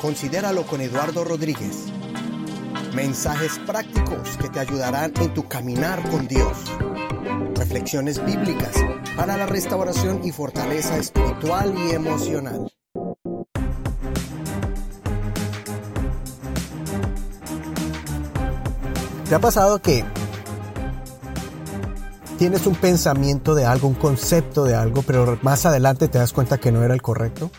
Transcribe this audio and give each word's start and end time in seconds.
Considéralo 0.00 0.66
con 0.66 0.80
Eduardo 0.80 1.24
Rodríguez. 1.24 1.88
Mensajes 2.94 3.58
prácticos 3.66 4.38
que 4.38 4.48
te 4.48 4.58
ayudarán 4.58 5.12
en 5.20 5.34
tu 5.34 5.46
caminar 5.46 6.02
con 6.08 6.26
Dios. 6.26 6.56
Reflexiones 7.54 8.24
bíblicas 8.24 8.72
para 9.14 9.36
la 9.36 9.44
restauración 9.44 10.22
y 10.24 10.32
fortaleza 10.32 10.96
espiritual 10.96 11.74
y 11.76 11.90
emocional. 11.90 12.72
¿Te 19.28 19.34
ha 19.34 19.38
pasado 19.38 19.82
que 19.82 20.02
tienes 22.38 22.66
un 22.66 22.74
pensamiento 22.74 23.54
de 23.54 23.66
algo, 23.66 23.86
un 23.86 23.94
concepto 23.94 24.64
de 24.64 24.74
algo, 24.74 25.02
pero 25.02 25.38
más 25.42 25.66
adelante 25.66 26.08
te 26.08 26.16
das 26.16 26.32
cuenta 26.32 26.56
que 26.56 26.72
no 26.72 26.82
era 26.82 26.94
el 26.94 27.02
correcto? 27.02 27.50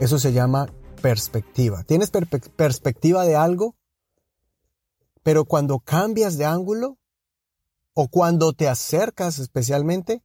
Eso 0.00 0.18
se 0.18 0.32
llama 0.32 0.66
perspectiva. 1.02 1.82
Tienes 1.84 2.10
perspectiva 2.10 3.24
de 3.24 3.36
algo, 3.36 3.76
pero 5.22 5.44
cuando 5.44 5.80
cambias 5.80 6.38
de 6.38 6.46
ángulo 6.46 6.98
o 7.94 8.08
cuando 8.08 8.52
te 8.54 8.68
acercas 8.68 9.38
especialmente, 9.38 10.22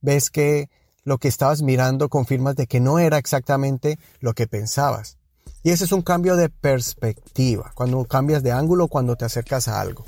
ves 0.00 0.30
que 0.30 0.68
lo 1.04 1.18
que 1.18 1.28
estabas 1.28 1.62
mirando 1.62 2.08
confirmas 2.08 2.56
de 2.56 2.66
que 2.66 2.80
no 2.80 2.98
era 2.98 3.18
exactamente 3.18 3.98
lo 4.20 4.32
que 4.32 4.48
pensabas. 4.48 5.18
Y 5.62 5.70
ese 5.70 5.84
es 5.84 5.92
un 5.92 6.02
cambio 6.02 6.36
de 6.36 6.48
perspectiva, 6.48 7.72
cuando 7.74 8.04
cambias 8.04 8.42
de 8.42 8.52
ángulo, 8.52 8.88
cuando 8.88 9.16
te 9.16 9.24
acercas 9.24 9.68
a 9.68 9.80
algo. 9.80 10.04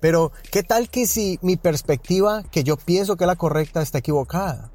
Pero, 0.00 0.32
¿qué 0.50 0.62
tal 0.62 0.90
que 0.90 1.06
si 1.06 1.38
mi 1.42 1.56
perspectiva, 1.56 2.42
que 2.42 2.64
yo 2.64 2.76
pienso 2.76 3.16
que 3.16 3.24
es 3.24 3.28
la 3.28 3.36
correcta, 3.36 3.82
está 3.82 3.98
equivocada? 3.98 4.70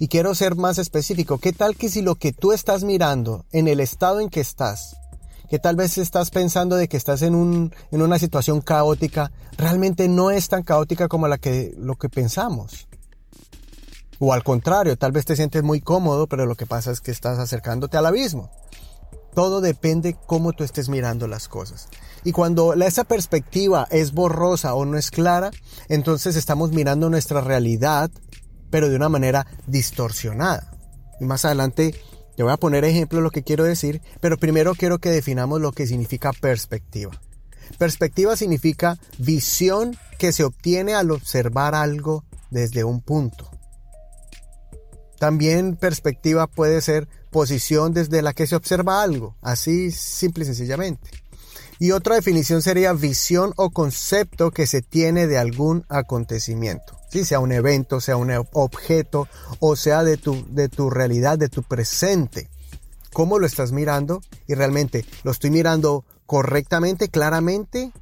Y 0.00 0.08
quiero 0.08 0.34
ser 0.34 0.56
más 0.56 0.78
específico. 0.78 1.36
¿Qué 1.36 1.52
tal 1.52 1.76
que 1.76 1.90
si 1.90 2.00
lo 2.00 2.14
que 2.14 2.32
tú 2.32 2.52
estás 2.52 2.84
mirando 2.84 3.44
en 3.52 3.68
el 3.68 3.80
estado 3.80 4.20
en 4.20 4.30
que 4.30 4.40
estás, 4.40 4.96
que 5.50 5.58
tal 5.58 5.76
vez 5.76 5.98
estás 5.98 6.30
pensando 6.30 6.76
de 6.76 6.88
que 6.88 6.96
estás 6.96 7.20
en, 7.20 7.34
un, 7.34 7.74
en 7.92 8.00
una 8.00 8.18
situación 8.18 8.62
caótica, 8.62 9.30
realmente 9.58 10.08
no 10.08 10.30
es 10.30 10.48
tan 10.48 10.62
caótica 10.62 11.06
como 11.06 11.28
la 11.28 11.36
que, 11.36 11.74
lo 11.76 11.96
que 11.96 12.08
pensamos? 12.08 12.88
O 14.18 14.32
al 14.32 14.42
contrario, 14.42 14.96
tal 14.96 15.12
vez 15.12 15.26
te 15.26 15.36
sientes 15.36 15.62
muy 15.62 15.82
cómodo, 15.82 16.26
pero 16.28 16.46
lo 16.46 16.54
que 16.54 16.64
pasa 16.64 16.90
es 16.92 17.02
que 17.02 17.10
estás 17.10 17.38
acercándote 17.38 17.98
al 17.98 18.06
abismo. 18.06 18.50
Todo 19.34 19.60
depende 19.60 20.16
cómo 20.26 20.54
tú 20.54 20.64
estés 20.64 20.88
mirando 20.88 21.26
las 21.28 21.46
cosas. 21.46 21.88
Y 22.24 22.32
cuando 22.32 22.72
esa 22.72 23.04
perspectiva 23.04 23.86
es 23.90 24.12
borrosa 24.12 24.72
o 24.72 24.86
no 24.86 24.96
es 24.96 25.10
clara, 25.10 25.50
entonces 25.90 26.36
estamos 26.36 26.72
mirando 26.72 27.10
nuestra 27.10 27.42
realidad 27.42 28.10
pero 28.70 28.88
de 28.88 28.96
una 28.96 29.08
manera 29.08 29.46
distorsionada. 29.66 30.72
Y 31.20 31.24
más 31.24 31.44
adelante 31.44 31.94
te 32.36 32.42
voy 32.42 32.52
a 32.52 32.56
poner 32.56 32.84
ejemplo 32.84 33.18
de 33.18 33.22
lo 33.22 33.30
que 33.30 33.42
quiero 33.42 33.64
decir, 33.64 34.00
pero 34.20 34.38
primero 34.38 34.74
quiero 34.74 34.98
que 34.98 35.10
definamos 35.10 35.60
lo 35.60 35.72
que 35.72 35.86
significa 35.86 36.32
perspectiva. 36.32 37.12
Perspectiva 37.78 38.36
significa 38.36 38.98
visión 39.18 39.96
que 40.18 40.32
se 40.32 40.44
obtiene 40.44 40.94
al 40.94 41.10
observar 41.10 41.74
algo 41.74 42.24
desde 42.50 42.84
un 42.84 43.00
punto. 43.00 43.50
También 45.18 45.76
perspectiva 45.76 46.46
puede 46.46 46.80
ser 46.80 47.08
posición 47.30 47.92
desde 47.92 48.22
la 48.22 48.32
que 48.32 48.46
se 48.46 48.56
observa 48.56 49.02
algo, 49.02 49.36
así 49.42 49.90
simple 49.90 50.44
y 50.44 50.46
sencillamente. 50.46 51.10
Y 51.78 51.92
otra 51.92 52.14
definición 52.16 52.62
sería 52.62 52.92
visión 52.92 53.52
o 53.56 53.70
concepto 53.70 54.50
que 54.50 54.66
se 54.66 54.82
tiene 54.82 55.26
de 55.26 55.38
algún 55.38 55.84
acontecimiento 55.88 56.99
sea 57.10 57.40
un 57.40 57.52
evento, 57.52 58.00
sea 58.00 58.16
un 58.16 58.30
objeto 58.52 59.28
o 59.58 59.76
sea 59.76 60.02
de 60.04 60.16
tu, 60.16 60.46
de 60.48 60.68
tu 60.68 60.90
realidad, 60.90 61.38
de 61.38 61.48
tu 61.48 61.62
presente. 61.62 62.48
¿Cómo 63.12 63.38
lo 63.38 63.46
estás 63.46 63.72
mirando? 63.72 64.22
Y 64.46 64.54
realmente, 64.54 65.04
¿lo 65.24 65.32
estoy 65.32 65.50
mirando 65.50 66.04
correctamente, 66.26 67.08
claramente? 67.08 67.92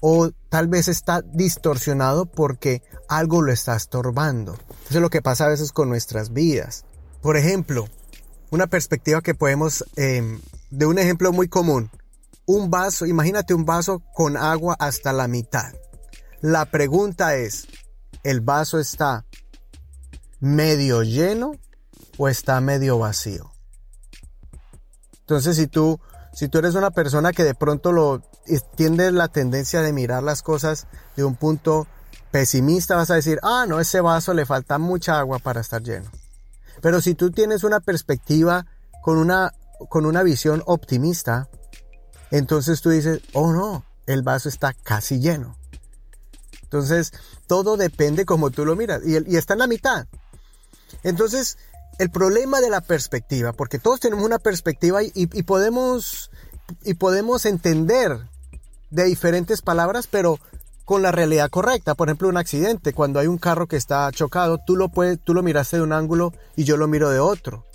¿O 0.00 0.30
tal 0.48 0.68
vez 0.68 0.88
está 0.88 1.22
distorsionado 1.22 2.26
porque 2.26 2.82
algo 3.08 3.42
lo 3.42 3.52
está 3.52 3.74
estorbando? 3.74 4.52
Eso 4.88 4.98
es 4.98 5.00
lo 5.00 5.10
que 5.10 5.22
pasa 5.22 5.46
a 5.46 5.48
veces 5.48 5.72
con 5.72 5.88
nuestras 5.88 6.32
vidas. 6.32 6.84
Por 7.22 7.36
ejemplo, 7.36 7.86
una 8.50 8.66
perspectiva 8.66 9.22
que 9.22 9.34
podemos, 9.34 9.84
em, 9.96 10.40
de 10.70 10.86
un 10.86 10.98
ejemplo 10.98 11.32
muy 11.32 11.48
común, 11.48 11.90
un 12.46 12.70
vaso, 12.70 13.06
imagínate 13.06 13.54
un 13.54 13.64
vaso 13.64 14.02
con 14.14 14.36
agua 14.36 14.76
hasta 14.78 15.12
la 15.12 15.26
mitad. 15.26 15.72
La 16.40 16.66
pregunta 16.66 17.36
es, 17.36 17.66
el 18.28 18.42
vaso 18.42 18.78
está 18.78 19.24
medio 20.38 21.02
lleno 21.02 21.52
o 22.18 22.28
está 22.28 22.60
medio 22.60 22.98
vacío. 22.98 23.52
Entonces, 25.20 25.56
si 25.56 25.66
tú, 25.66 25.98
si 26.34 26.48
tú 26.48 26.58
eres 26.58 26.74
una 26.74 26.90
persona 26.90 27.32
que 27.32 27.42
de 27.42 27.54
pronto 27.54 27.90
lo 27.90 28.22
tiende 28.76 29.10
la 29.12 29.28
tendencia 29.28 29.80
de 29.80 29.94
mirar 29.94 30.22
las 30.22 30.42
cosas 30.42 30.88
de 31.16 31.24
un 31.24 31.36
punto 31.36 31.86
pesimista, 32.30 32.96
vas 32.96 33.10
a 33.10 33.14
decir, 33.14 33.38
ah, 33.42 33.64
no, 33.66 33.80
ese 33.80 34.02
vaso 34.02 34.34
le 34.34 34.44
falta 34.44 34.76
mucha 34.76 35.18
agua 35.18 35.38
para 35.38 35.62
estar 35.62 35.82
lleno. 35.82 36.10
Pero 36.82 37.00
si 37.00 37.14
tú 37.14 37.30
tienes 37.30 37.64
una 37.64 37.80
perspectiva 37.80 38.66
con 39.02 39.16
una, 39.16 39.54
con 39.88 40.04
una 40.04 40.22
visión 40.22 40.62
optimista, 40.66 41.48
entonces 42.30 42.82
tú 42.82 42.90
dices, 42.90 43.22
oh 43.32 43.54
no, 43.54 43.86
el 44.06 44.22
vaso 44.22 44.50
está 44.50 44.74
casi 44.74 45.18
lleno. 45.18 45.56
Entonces, 46.62 47.14
todo 47.48 47.76
depende 47.76 48.24
como 48.24 48.50
tú 48.50 48.64
lo 48.64 48.76
miras 48.76 49.02
y, 49.04 49.36
está 49.36 49.54
en 49.54 49.58
la 49.58 49.66
mitad. 49.66 50.06
Entonces, 51.02 51.58
el 51.98 52.10
problema 52.10 52.60
de 52.60 52.70
la 52.70 52.80
perspectiva, 52.80 53.52
porque 53.52 53.80
todos 53.80 53.98
tenemos 53.98 54.24
una 54.24 54.38
perspectiva 54.38 55.00
y, 55.02 55.26
podemos, 55.42 56.30
y 56.84 56.94
podemos 56.94 57.44
entender 57.46 58.20
de 58.90 59.04
diferentes 59.04 59.62
palabras, 59.62 60.06
pero 60.08 60.38
con 60.84 61.02
la 61.02 61.10
realidad 61.10 61.50
correcta. 61.50 61.94
Por 61.94 62.08
ejemplo, 62.08 62.28
un 62.28 62.36
accidente, 62.36 62.92
cuando 62.92 63.18
hay 63.18 63.26
un 63.26 63.38
carro 63.38 63.66
que 63.66 63.76
está 63.76 64.10
chocado, 64.12 64.58
tú 64.64 64.76
lo, 64.76 64.88
puedes, 64.88 65.18
tú 65.18 65.34
lo 65.34 65.42
miraste 65.42 65.78
de 65.78 65.82
un 65.82 65.92
ángulo 65.92 66.32
y 66.54 66.64
yo 66.64 66.76
lo 66.76 66.86
miro 66.86 67.10
de 67.10 67.18
otro. 67.18 67.66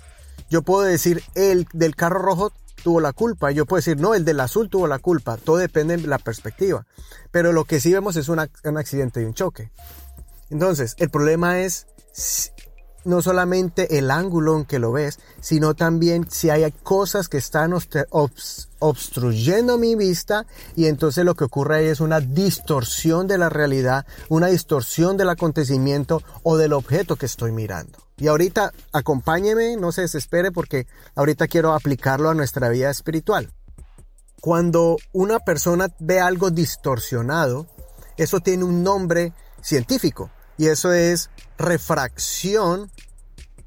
Yo 0.50 0.61
puedo 0.61 0.84
decir, 0.84 1.23
el 1.35 1.67
del 1.73 1.95
carro 1.95 2.19
rojo 2.19 2.53
tuvo 2.84 3.00
la 3.00 3.14
culpa. 3.14 3.52
Yo 3.52 3.66
puedo 3.66 3.80
decir, 3.80 4.00
no, 4.00 4.14
el 4.14 4.26
del 4.26 4.40
azul 4.40 4.70
tuvo 4.70 4.88
la 4.88 5.00
culpa. 5.00 5.38
Todo 5.38 5.58
depende 5.58 5.98
de 5.98 6.08
la 6.08 6.20
perspectiva. 6.20 6.86
Pero 7.32 7.52
lo 7.54 7.66
que 7.66 7.80
sí 7.80 7.92
vemos 7.92 8.16
es 8.16 8.30
un 8.30 8.40
accidente 8.40 9.22
y 9.22 9.26
un 9.26 9.34
choque. 9.34 9.72
Entonces, 10.50 10.96
el 11.00 11.10
problema 11.10 11.62
es 11.62 11.88
no 13.06 13.22
solamente 13.22 13.98
el 13.98 14.12
ángulo 14.12 14.58
en 14.58 14.66
que 14.66 14.80
lo 14.80 14.92
ves, 14.92 15.20
sino 15.42 15.74
también 15.74 16.30
si 16.30 16.50
hay 16.50 16.72
cosas 16.72 17.28
que 17.28 17.38
están 17.38 17.74
obstruyendo 18.80 19.78
mi 19.78 19.96
vista 19.96 20.46
y 20.76 20.86
entonces 20.86 21.26
lo 21.26 21.36
que 21.36 21.44
ocurre 21.44 21.78
ahí 21.78 21.86
es 21.88 22.00
una 22.00 22.20
distorsión 22.20 23.28
de 23.28 23.38
la 23.38 23.50
realidad, 23.50 24.06
una 24.30 24.48
distorsión 24.48 25.18
del 25.18 25.30
acontecimiento 25.30 26.22
o 26.44 26.58
del 26.58 26.74
objeto 26.74 27.16
que 27.16 27.26
estoy 27.26 27.52
mirando. 27.52 28.00
Y 28.23 28.29
ahorita 28.29 28.72
acompáñeme, 28.94 29.75
no 29.75 29.91
se 29.91 30.03
desespere 30.03 30.53
porque 30.53 30.88
ahorita 31.13 31.50
quiero 31.50 31.73
aplicarlo 31.73 32.29
a 32.29 32.34
nuestra 32.34 32.69
vida 32.69 32.89
espiritual. 32.89 33.51
Cuando 34.39 34.95
una 35.11 35.39
persona 35.39 35.89
ve 36.00 36.22
algo 36.22 36.50
distorsionado, 36.50 37.67
eso 38.16 38.39
tiene 38.39 38.63
un 38.63 38.81
nombre 38.81 39.34
científico 39.61 40.31
y 40.57 40.67
eso 40.67 40.94
es 40.94 41.31
refracción 41.57 42.89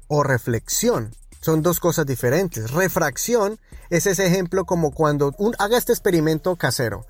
o 0.07 0.23
reflexión. 0.23 1.13
Son 1.39 1.61
dos 1.61 1.79
cosas 1.79 2.07
diferentes. 2.07 2.71
Refracción 2.71 3.59
es 3.91 4.07
ese 4.07 4.25
ejemplo 4.25 4.65
como 4.65 4.89
cuando 4.89 5.35
un, 5.37 5.53
haga 5.59 5.77
este 5.77 5.93
experimento 5.93 6.55
casero. 6.55 7.05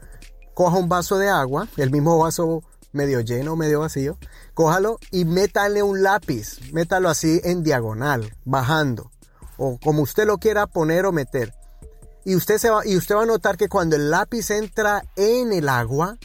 Coja 0.53 0.75
un 0.75 0.89
vaso 0.89 1.17
de 1.17 1.29
agua, 1.29 1.69
el 1.77 1.91
mismo 1.91 2.17
vaso 2.17 2.61
medio 2.97 3.21
lleno, 3.21 3.55
medio 3.55 3.79
vacío, 3.79 4.17
cójalo 4.53 4.99
y 5.11 5.23
métale 5.23 5.83
un 5.83 6.03
lápiz, 6.03 6.59
métalo 6.73 7.07
así 7.09 7.39
en 7.45 7.63
diagonal, 7.63 8.35
bajando, 8.44 9.11
o 9.55 9.79
como 9.79 10.01
usted 10.01 10.25
lo 10.25 10.39
quiera 10.39 10.67
poner 10.67 11.05
o 11.05 11.13
meter. 11.13 11.53
Y 12.25 12.35
usted, 12.35 12.57
se 12.57 12.69
va, 12.69 12.85
y 12.85 12.97
usted 12.97 13.15
va 13.15 13.23
a 13.23 13.25
notar 13.25 13.55
que 13.55 13.69
cuando 13.69 13.95
el 13.95 14.11
lápiz 14.11 14.51
entra 14.51 15.05
en 15.15 15.53
el 15.53 15.69
agua, 15.69 16.17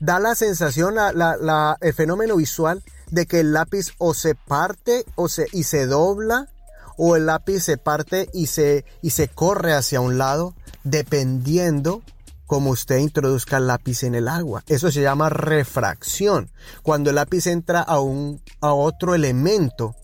da 0.00 0.18
la 0.18 0.34
sensación, 0.34 0.94
la, 0.94 1.76
el 1.80 1.92
fenómeno 1.92 2.36
visual 2.36 2.82
de 3.10 3.26
que 3.26 3.40
el 3.40 3.52
lápiz 3.52 3.92
o 3.98 4.14
se 4.14 4.34
parte 4.34 5.04
o 5.16 5.28
se, 5.28 5.46
y 5.52 5.64
se 5.64 5.84
dobla, 5.84 6.48
o 6.96 7.16
el 7.16 7.26
lápiz 7.26 7.60
se 7.60 7.76
parte 7.76 8.30
y 8.32 8.46
se, 8.46 8.86
y 9.02 9.10
se 9.10 9.28
corre 9.28 9.74
hacia 9.74 10.00
un 10.00 10.16
lado, 10.16 10.54
dependiendo 10.82 12.02
como 12.52 12.68
usted 12.68 12.98
introduzca 12.98 13.56
el 13.56 13.66
lápiz 13.66 14.02
en 14.02 14.14
el 14.14 14.28
agua. 14.28 14.62
Eso 14.66 14.90
se 14.90 15.00
llama 15.00 15.30
refracción. 15.30 16.50
Cuando 16.82 17.08
el 17.08 17.16
lápiz 17.16 17.46
entra 17.46 17.80
a, 17.80 17.98
un, 17.98 18.42
a 18.60 18.74
otro 18.74 19.14
elemento, 19.14 19.96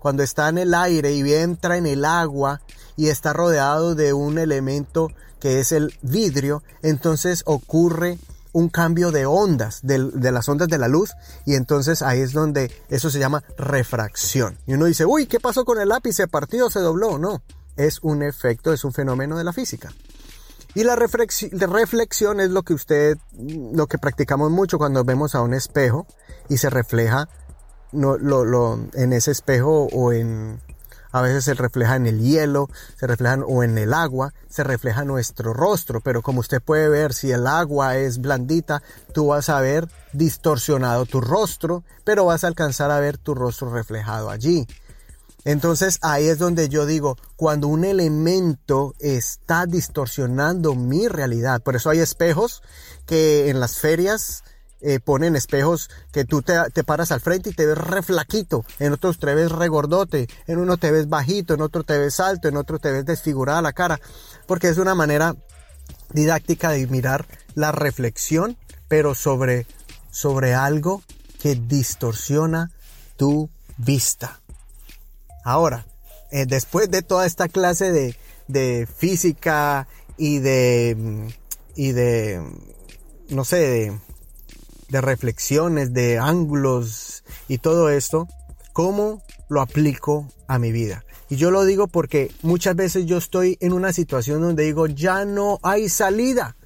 cuando 0.00 0.24
está 0.24 0.48
en 0.48 0.58
el 0.58 0.74
aire 0.74 1.12
y 1.12 1.32
entra 1.32 1.76
en 1.76 1.86
el 1.86 2.04
agua 2.04 2.62
y 2.96 3.10
está 3.10 3.32
rodeado 3.32 3.94
de 3.94 4.12
un 4.12 4.38
elemento 4.38 5.12
que 5.38 5.60
es 5.60 5.70
el 5.70 5.96
vidrio, 6.02 6.64
entonces 6.82 7.44
ocurre 7.46 8.18
un 8.52 8.70
cambio 8.70 9.12
de 9.12 9.26
ondas, 9.26 9.78
de, 9.84 10.10
de, 10.14 10.32
las 10.32 10.48
ondas 10.48 10.66
de 10.66 10.78
la 10.78 10.88
luz, 10.88 11.12
y 11.46 11.54
entonces 11.54 12.02
ahí 12.02 12.18
es 12.18 12.32
donde 12.32 12.72
eso 12.88 13.08
se 13.08 13.20
llama 13.20 13.44
refracción. 13.56 14.58
Y 14.66 14.74
uno 14.74 14.86
dice, 14.86 15.06
uy, 15.06 15.26
¿qué 15.26 15.38
pasó 15.38 15.64
con 15.64 15.80
el 15.80 15.90
lápiz? 15.90 16.14
¿Se 16.14 16.26
partió? 16.26 16.70
¿Se 16.70 16.80
dobló? 16.80 17.18
No, 17.18 17.44
es 17.76 18.00
un 18.02 18.24
efecto, 18.24 18.72
es 18.72 18.82
un 18.82 18.92
fenómeno 18.92 19.38
de 19.38 19.44
la 19.44 19.52
física. 19.52 19.92
Y 20.74 20.82
la 20.82 20.96
reflexión 20.96 22.40
es 22.40 22.50
lo 22.50 22.62
que 22.62 22.74
usted, 22.74 23.16
lo 23.72 23.86
que 23.86 23.98
practicamos 23.98 24.50
mucho 24.50 24.76
cuando 24.78 25.04
vemos 25.04 25.34
a 25.34 25.42
un 25.42 25.54
espejo 25.54 26.06
y 26.48 26.56
se 26.56 26.68
refleja 26.68 27.28
no, 27.92 28.16
lo, 28.18 28.78
en 28.94 29.12
ese 29.12 29.30
espejo 29.30 29.88
o 29.92 30.12
en, 30.12 30.60
a 31.12 31.22
veces 31.22 31.44
se 31.44 31.54
refleja 31.54 31.94
en 31.94 32.06
el 32.06 32.20
hielo, 32.20 32.68
se 32.98 33.06
refleja 33.06 33.36
o 33.46 33.62
en 33.62 33.78
el 33.78 33.94
agua, 33.94 34.34
se 34.48 34.64
refleja 34.64 35.04
nuestro 35.04 35.54
rostro, 35.54 36.00
pero 36.00 36.22
como 36.22 36.40
usted 36.40 36.60
puede 36.60 36.88
ver, 36.88 37.14
si 37.14 37.30
el 37.30 37.46
agua 37.46 37.96
es 37.96 38.18
blandita, 38.18 38.82
tú 39.12 39.28
vas 39.28 39.48
a 39.48 39.60
ver 39.60 39.88
distorsionado 40.12 41.06
tu 41.06 41.20
rostro, 41.20 41.84
pero 42.02 42.24
vas 42.24 42.42
a 42.42 42.48
alcanzar 42.48 42.90
a 42.90 42.98
ver 42.98 43.16
tu 43.16 43.36
rostro 43.36 43.70
reflejado 43.70 44.28
allí. 44.28 44.66
Entonces 45.44 45.98
ahí 46.02 46.26
es 46.26 46.38
donde 46.38 46.68
yo 46.68 46.86
digo, 46.86 47.16
cuando 47.36 47.68
un 47.68 47.84
elemento 47.84 48.94
está 48.98 49.66
distorsionando 49.66 50.74
mi 50.74 51.06
realidad, 51.08 51.62
por 51.62 51.76
eso 51.76 51.90
hay 51.90 51.98
espejos 51.98 52.62
que 53.06 53.50
en 53.50 53.60
las 53.60 53.76
ferias 53.78 54.42
eh, 54.80 55.00
ponen 55.00 55.36
espejos 55.36 55.88
que 56.12 56.24
tú 56.24 56.42
te, 56.42 56.84
paras 56.84 57.10
al 57.10 57.20
frente 57.20 57.50
y 57.50 57.54
te 57.54 57.64
ves 57.64 57.78
reflaquito, 57.78 58.64
en 58.78 58.92
otros 58.92 59.18
te 59.18 59.34
ves 59.34 59.50
regordote, 59.50 60.28
en 60.46 60.58
uno 60.58 60.76
te 60.76 60.90
ves 60.90 61.08
bajito, 61.08 61.54
en 61.54 61.62
otro 61.62 61.84
te 61.84 61.98
ves 61.98 62.20
alto, 62.20 62.48
en 62.48 62.56
otro 62.58 62.78
te 62.78 62.92
ves 62.92 63.06
desfigurada 63.06 63.62
la 63.62 63.72
cara, 63.72 63.98
porque 64.46 64.68
es 64.68 64.76
una 64.78 64.94
manera 64.94 65.36
didáctica 66.12 66.70
de 66.70 66.86
mirar 66.86 67.26
la 67.54 67.72
reflexión, 67.72 68.58
pero 68.88 69.14
sobre, 69.14 69.66
sobre 70.10 70.54
algo 70.54 71.02
que 71.40 71.54
distorsiona 71.54 72.70
tu 73.16 73.48
vista. 73.78 74.40
Ahora, 75.44 75.86
eh, 76.32 76.46
después 76.46 76.90
de 76.90 77.02
toda 77.02 77.26
esta 77.26 77.48
clase 77.48 77.92
de, 77.92 78.16
de 78.48 78.88
física 78.96 79.86
y 80.16 80.38
de, 80.38 81.30
y 81.76 81.92
de, 81.92 82.42
no 83.28 83.44
sé, 83.44 83.56
de, 83.58 83.98
de 84.88 85.00
reflexiones, 85.02 85.92
de 85.92 86.18
ángulos 86.18 87.24
y 87.46 87.58
todo 87.58 87.90
esto, 87.90 88.26
¿cómo 88.72 89.22
lo 89.48 89.60
aplico 89.60 90.26
a 90.48 90.58
mi 90.58 90.72
vida? 90.72 91.04
Y 91.28 91.36
yo 91.36 91.50
lo 91.50 91.64
digo 91.64 91.88
porque 91.88 92.32
muchas 92.42 92.74
veces 92.74 93.04
yo 93.04 93.18
estoy 93.18 93.58
en 93.60 93.74
una 93.74 93.92
situación 93.92 94.40
donde 94.40 94.64
digo, 94.64 94.86
ya 94.86 95.24
no 95.24 95.58
hay 95.62 95.88
salida. 95.88 96.56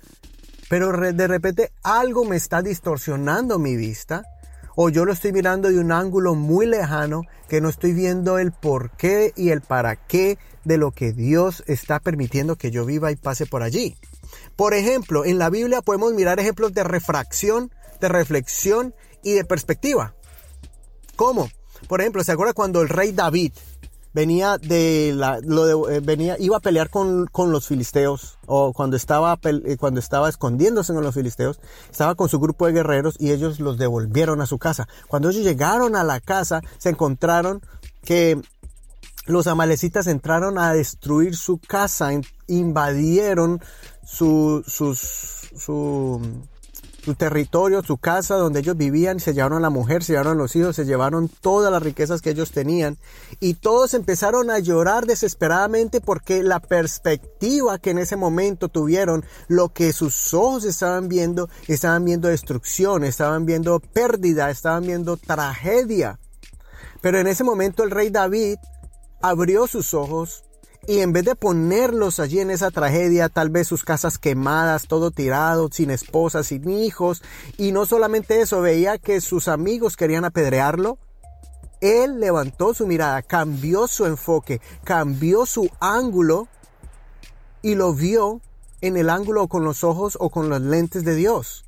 Pero 0.68 0.92
de 0.92 1.26
repente 1.26 1.72
algo 1.82 2.24
me 2.24 2.36
está 2.36 2.62
distorsionando 2.62 3.58
mi 3.58 3.76
vista 3.76 4.22
o 4.80 4.90
yo 4.90 5.04
lo 5.04 5.12
estoy 5.12 5.32
mirando 5.32 5.70
de 5.70 5.80
un 5.80 5.90
ángulo 5.90 6.36
muy 6.36 6.64
lejano 6.64 7.22
que 7.48 7.60
no 7.60 7.68
estoy 7.68 7.92
viendo 7.92 8.38
el 8.38 8.52
por 8.52 8.92
qué 8.92 9.32
y 9.34 9.50
el 9.50 9.60
para 9.60 9.96
qué 9.96 10.38
de 10.62 10.78
lo 10.78 10.92
que 10.92 11.12
Dios 11.12 11.64
está 11.66 11.98
permitiendo 11.98 12.54
que 12.54 12.70
yo 12.70 12.86
viva 12.86 13.10
y 13.10 13.16
pase 13.16 13.44
por 13.44 13.64
allí. 13.64 13.96
Por 14.54 14.74
ejemplo, 14.74 15.24
en 15.24 15.38
la 15.38 15.50
Biblia 15.50 15.82
podemos 15.82 16.12
mirar 16.12 16.38
ejemplos 16.38 16.74
de 16.74 16.84
refracción, 16.84 17.72
de 18.00 18.08
reflexión 18.08 18.94
y 19.24 19.32
de 19.32 19.44
perspectiva. 19.44 20.14
¿Cómo? 21.16 21.50
Por 21.88 22.00
ejemplo, 22.00 22.22
¿se 22.22 22.30
acuerda 22.30 22.52
cuando 22.52 22.80
el 22.80 22.88
rey 22.88 23.10
David 23.10 23.54
venía 24.12 24.58
de 24.58 25.12
la, 25.14 25.38
lo 25.40 25.88
eh, 25.88 26.00
venía, 26.00 26.36
iba 26.38 26.56
a 26.56 26.60
pelear 26.60 26.90
con, 26.90 27.26
con, 27.26 27.52
los 27.52 27.66
filisteos, 27.66 28.38
o 28.46 28.72
cuando 28.72 28.96
estaba, 28.96 29.38
eh, 29.42 29.76
cuando 29.78 30.00
estaba 30.00 30.28
escondiéndose 30.28 30.92
con 30.92 31.04
los 31.04 31.14
filisteos, 31.14 31.60
estaba 31.90 32.14
con 32.14 32.28
su 32.28 32.38
grupo 32.40 32.66
de 32.66 32.72
guerreros 32.72 33.16
y 33.18 33.30
ellos 33.32 33.60
los 33.60 33.78
devolvieron 33.78 34.40
a 34.40 34.46
su 34.46 34.58
casa. 34.58 34.88
Cuando 35.06 35.30
ellos 35.30 35.44
llegaron 35.44 35.96
a 35.96 36.04
la 36.04 36.20
casa, 36.20 36.62
se 36.78 36.90
encontraron 36.90 37.62
que 38.04 38.40
los 39.26 39.46
amalecitas 39.46 40.06
entraron 40.06 40.58
a 40.58 40.72
destruir 40.72 41.36
su 41.36 41.58
casa, 41.58 42.10
invadieron 42.46 43.60
su, 44.04 44.64
sus, 44.66 45.50
su, 45.56 46.20
su 47.02 47.14
territorio, 47.14 47.82
su 47.82 47.96
casa 47.96 48.36
donde 48.36 48.60
ellos 48.60 48.76
vivían, 48.76 49.20
se 49.20 49.32
llevaron 49.32 49.58
a 49.58 49.62
la 49.62 49.70
mujer, 49.70 50.02
se 50.02 50.12
llevaron 50.12 50.34
a 50.34 50.42
los 50.42 50.56
hijos, 50.56 50.76
se 50.76 50.84
llevaron 50.84 51.28
todas 51.28 51.72
las 51.72 51.82
riquezas 51.82 52.20
que 52.20 52.30
ellos 52.30 52.50
tenían 52.50 52.98
y 53.40 53.54
todos 53.54 53.94
empezaron 53.94 54.50
a 54.50 54.58
llorar 54.58 55.06
desesperadamente 55.06 56.00
porque 56.00 56.42
la 56.42 56.60
perspectiva 56.60 57.78
que 57.78 57.90
en 57.90 57.98
ese 57.98 58.16
momento 58.16 58.68
tuvieron, 58.68 59.24
lo 59.46 59.70
que 59.70 59.92
sus 59.92 60.34
ojos 60.34 60.64
estaban 60.64 61.08
viendo, 61.08 61.48
estaban 61.66 62.04
viendo 62.04 62.28
destrucción, 62.28 63.04
estaban 63.04 63.46
viendo 63.46 63.80
pérdida, 63.80 64.50
estaban 64.50 64.84
viendo 64.84 65.16
tragedia. 65.16 66.18
Pero 67.00 67.18
en 67.18 67.28
ese 67.28 67.44
momento 67.44 67.84
el 67.84 67.90
rey 67.90 68.10
David 68.10 68.58
abrió 69.20 69.66
sus 69.66 69.94
ojos 69.94 70.44
y 70.88 71.02
en 71.02 71.12
vez 71.12 71.26
de 71.26 71.36
ponerlos 71.36 72.18
allí 72.18 72.40
en 72.40 72.50
esa 72.50 72.70
tragedia, 72.70 73.28
tal 73.28 73.50
vez 73.50 73.68
sus 73.68 73.84
casas 73.84 74.16
quemadas, 74.16 74.86
todo 74.88 75.10
tirado, 75.10 75.68
sin 75.70 75.90
esposa, 75.90 76.42
sin 76.42 76.70
hijos, 76.70 77.22
y 77.58 77.72
no 77.72 77.84
solamente 77.84 78.40
eso, 78.40 78.62
veía 78.62 78.96
que 78.96 79.20
sus 79.20 79.48
amigos 79.48 79.98
querían 79.98 80.24
apedrearlo, 80.24 80.96
él 81.82 82.20
levantó 82.20 82.72
su 82.72 82.86
mirada, 82.86 83.20
cambió 83.20 83.86
su 83.86 84.06
enfoque, 84.06 84.62
cambió 84.82 85.44
su 85.44 85.68
ángulo 85.78 86.48
y 87.60 87.74
lo 87.74 87.92
vio 87.92 88.40
en 88.80 88.96
el 88.96 89.10
ángulo 89.10 89.46
con 89.46 89.64
los 89.64 89.84
ojos 89.84 90.16
o 90.18 90.30
con 90.30 90.48
las 90.48 90.62
lentes 90.62 91.04
de 91.04 91.14
Dios. 91.14 91.66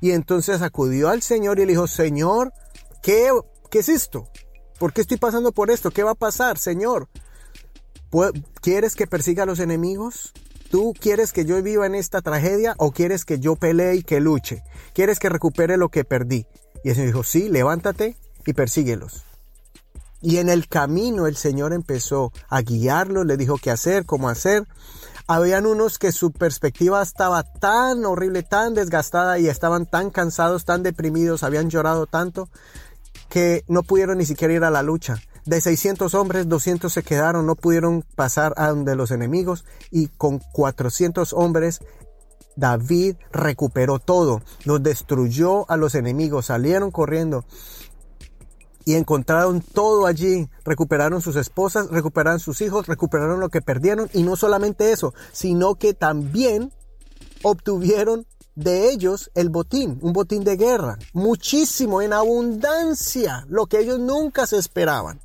Y 0.00 0.12
entonces 0.12 0.62
acudió 0.62 1.10
al 1.10 1.20
Señor 1.20 1.58
y 1.58 1.66
le 1.66 1.72
dijo, 1.72 1.86
Señor, 1.86 2.54
¿qué, 3.02 3.30
qué 3.70 3.80
es 3.80 3.90
esto? 3.90 4.30
¿Por 4.78 4.94
qué 4.94 5.02
estoy 5.02 5.18
pasando 5.18 5.52
por 5.52 5.70
esto? 5.70 5.90
¿Qué 5.90 6.02
va 6.02 6.12
a 6.12 6.14
pasar, 6.14 6.56
Señor? 6.56 7.06
¿Quieres 8.60 8.96
que 8.96 9.06
persiga 9.06 9.44
a 9.44 9.46
los 9.46 9.60
enemigos? 9.60 10.32
¿Tú 10.70 10.94
quieres 10.98 11.32
que 11.32 11.44
yo 11.44 11.60
viva 11.62 11.86
en 11.86 11.94
esta 11.94 12.22
tragedia 12.22 12.74
o 12.78 12.92
quieres 12.92 13.24
que 13.24 13.40
yo 13.40 13.56
pelee 13.56 13.96
y 13.96 14.02
que 14.02 14.20
luche? 14.20 14.62
¿Quieres 14.94 15.18
que 15.18 15.28
recupere 15.28 15.76
lo 15.76 15.88
que 15.88 16.04
perdí? 16.04 16.46
Y 16.84 16.90
el 16.90 16.94
Señor 16.94 17.08
dijo, 17.08 17.24
sí, 17.24 17.48
levántate 17.48 18.16
y 18.46 18.52
persíguelos. 18.52 19.24
Y 20.22 20.36
en 20.36 20.48
el 20.48 20.68
camino 20.68 21.26
el 21.26 21.36
Señor 21.36 21.72
empezó 21.72 22.32
a 22.48 22.60
guiarlo, 22.62 23.24
le 23.24 23.36
dijo 23.36 23.58
qué 23.58 23.70
hacer, 23.70 24.04
cómo 24.04 24.28
hacer. 24.28 24.66
Habían 25.26 25.66
unos 25.66 25.98
que 25.98 26.12
su 26.12 26.32
perspectiva 26.32 27.02
estaba 27.02 27.42
tan 27.42 28.04
horrible, 28.04 28.42
tan 28.42 28.74
desgastada 28.74 29.38
y 29.38 29.48
estaban 29.48 29.86
tan 29.86 30.10
cansados, 30.10 30.64
tan 30.64 30.82
deprimidos, 30.82 31.42
habían 31.42 31.70
llorado 31.70 32.06
tanto 32.06 32.48
que 33.28 33.64
no 33.68 33.82
pudieron 33.82 34.18
ni 34.18 34.26
siquiera 34.26 34.54
ir 34.54 34.64
a 34.64 34.70
la 34.70 34.82
lucha. 34.82 35.22
De 35.46 35.60
600 35.60 36.14
hombres, 36.14 36.48
200 36.48 36.92
se 36.92 37.02
quedaron, 37.02 37.46
no 37.46 37.56
pudieron 37.56 38.04
pasar 38.14 38.52
a 38.56 38.68
donde 38.68 38.94
los 38.94 39.10
enemigos 39.10 39.64
y 39.90 40.08
con 40.08 40.38
400 40.38 41.32
hombres 41.32 41.80
David 42.56 43.16
recuperó 43.32 43.98
todo, 43.98 44.42
los 44.64 44.82
destruyó 44.82 45.70
a 45.70 45.76
los 45.76 45.94
enemigos, 45.94 46.46
salieron 46.46 46.90
corriendo 46.90 47.44
y 48.84 48.94
encontraron 48.94 49.60
todo 49.60 50.06
allí, 50.06 50.48
recuperaron 50.64 51.22
sus 51.22 51.36
esposas, 51.36 51.88
recuperaron 51.88 52.40
sus 52.40 52.60
hijos, 52.60 52.86
recuperaron 52.86 53.40
lo 53.40 53.48
que 53.48 53.62
perdieron 53.62 54.10
y 54.12 54.22
no 54.22 54.36
solamente 54.36 54.92
eso, 54.92 55.14
sino 55.32 55.76
que 55.76 55.94
también 55.94 56.72
obtuvieron 57.42 58.26
de 58.54 58.90
ellos 58.90 59.30
el 59.34 59.48
botín, 59.48 59.98
un 60.02 60.12
botín 60.12 60.44
de 60.44 60.56
guerra, 60.56 60.98
muchísimo, 61.12 62.02
en 62.02 62.12
abundancia, 62.12 63.46
lo 63.48 63.66
que 63.66 63.80
ellos 63.80 63.98
nunca 63.98 64.46
se 64.46 64.58
esperaban. 64.58 65.20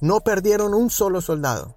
No 0.00 0.20
perdieron 0.20 0.74
un 0.74 0.90
solo 0.90 1.20
soldado. 1.20 1.74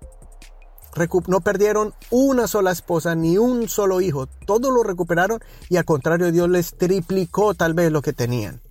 No 1.28 1.40
perdieron 1.42 1.94
una 2.10 2.48
sola 2.48 2.72
esposa 2.72 3.16
ni 3.16 3.38
un 3.38 3.70
solo 3.70 4.02
hijo. 4.02 4.28
Todos 4.46 4.74
lo 4.74 4.84
recuperaron 4.84 5.40
y 5.70 5.78
al 5.78 5.86
contrario 5.86 6.32
Dios 6.32 6.50
les 6.50 6.76
triplicó 6.78 7.54
tal 7.54 7.74
vez 7.74 7.92
lo 7.92 8.02
que 8.02 8.14
tenían. 8.14 8.62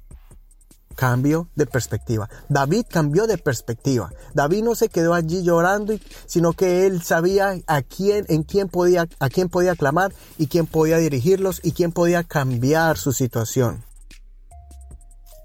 Cambio 0.96 1.48
de 1.54 1.64
perspectiva. 1.64 2.28
David 2.50 2.84
cambió 2.90 3.26
de 3.26 3.38
perspectiva. 3.38 4.12
David 4.34 4.64
no 4.64 4.74
se 4.74 4.90
quedó 4.90 5.14
allí 5.14 5.42
llorando, 5.42 5.94
sino 6.26 6.52
que 6.52 6.86
él 6.86 7.02
sabía 7.02 7.54
a 7.66 7.80
quién, 7.80 8.26
en 8.28 8.42
quién 8.42 8.68
podía, 8.68 9.08
a 9.18 9.28
quién 9.30 9.48
podía 9.48 9.74
clamar 9.76 10.12
y 10.36 10.48
quién 10.48 10.66
podía 10.66 10.98
dirigirlos 10.98 11.60
y 11.64 11.72
quién 11.72 11.92
podía 11.92 12.22
cambiar 12.22 12.98
su 12.98 13.12
situación. 13.12 13.82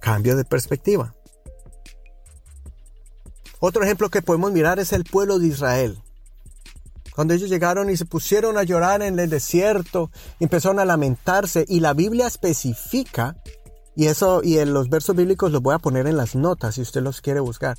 Cambio 0.01 0.35
de 0.35 0.43
perspectiva. 0.43 1.15
Otro 3.67 3.84
ejemplo 3.84 4.12
que 4.12 4.22
podemos 4.22 4.51
mirar 4.51 4.77
es 4.77 4.93
el 4.93 5.05
pueblo 5.05 5.39
de 5.39 5.48
Israel. 5.48 5.98
Cuando 7.15 7.34
ellos 7.34 7.50
llegaron 7.50 7.89
y 7.89 7.98
se 7.98 8.05
pusieron 8.05 8.60
a 8.60 8.63
llorar 8.63 9.01
en 9.01 9.17
el 9.17 9.27
desierto, 9.27 10.12
empezaron 10.39 10.77
a 10.77 10.86
lamentarse 10.86 11.65
y 11.67 11.79
la 11.79 11.95
Biblia 11.95 12.27
especifica, 12.27 13.38
y 13.95 14.05
eso 14.05 14.43
y 14.43 14.60
en 14.60 14.72
los 14.72 14.88
versos 14.89 15.15
bíblicos 15.15 15.51
los 15.51 15.63
voy 15.63 15.74
a 15.74 15.79
poner 15.79 16.05
en 16.05 16.15
las 16.15 16.36
notas 16.36 16.75
si 16.75 16.81
usted 16.81 17.01
los 17.01 17.22
quiere 17.22 17.39
buscar, 17.39 17.75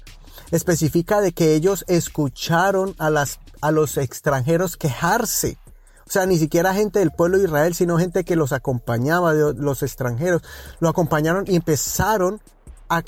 especifica 0.51 1.21
de 1.21 1.31
que 1.31 1.55
ellos 1.55 1.85
escucharon 1.87 2.97
a, 2.99 3.09
las, 3.09 3.39
a 3.61 3.71
los 3.71 3.97
extranjeros 3.97 4.77
quejarse. 4.77 5.57
O 6.05 6.11
sea, 6.11 6.27
ni 6.27 6.37
siquiera 6.37 6.75
gente 6.75 6.99
del 6.99 7.13
pueblo 7.13 7.39
de 7.39 7.45
Israel, 7.45 7.77
sino 7.77 7.97
gente 7.97 8.25
que 8.25 8.35
los 8.35 8.51
acompañaba, 8.53 9.35
los 9.35 9.85
extranjeros, 9.85 10.43
lo 10.81 10.89
acompañaron 10.89 11.45
y 11.47 11.55
empezaron 11.55 12.41
a, 12.89 13.03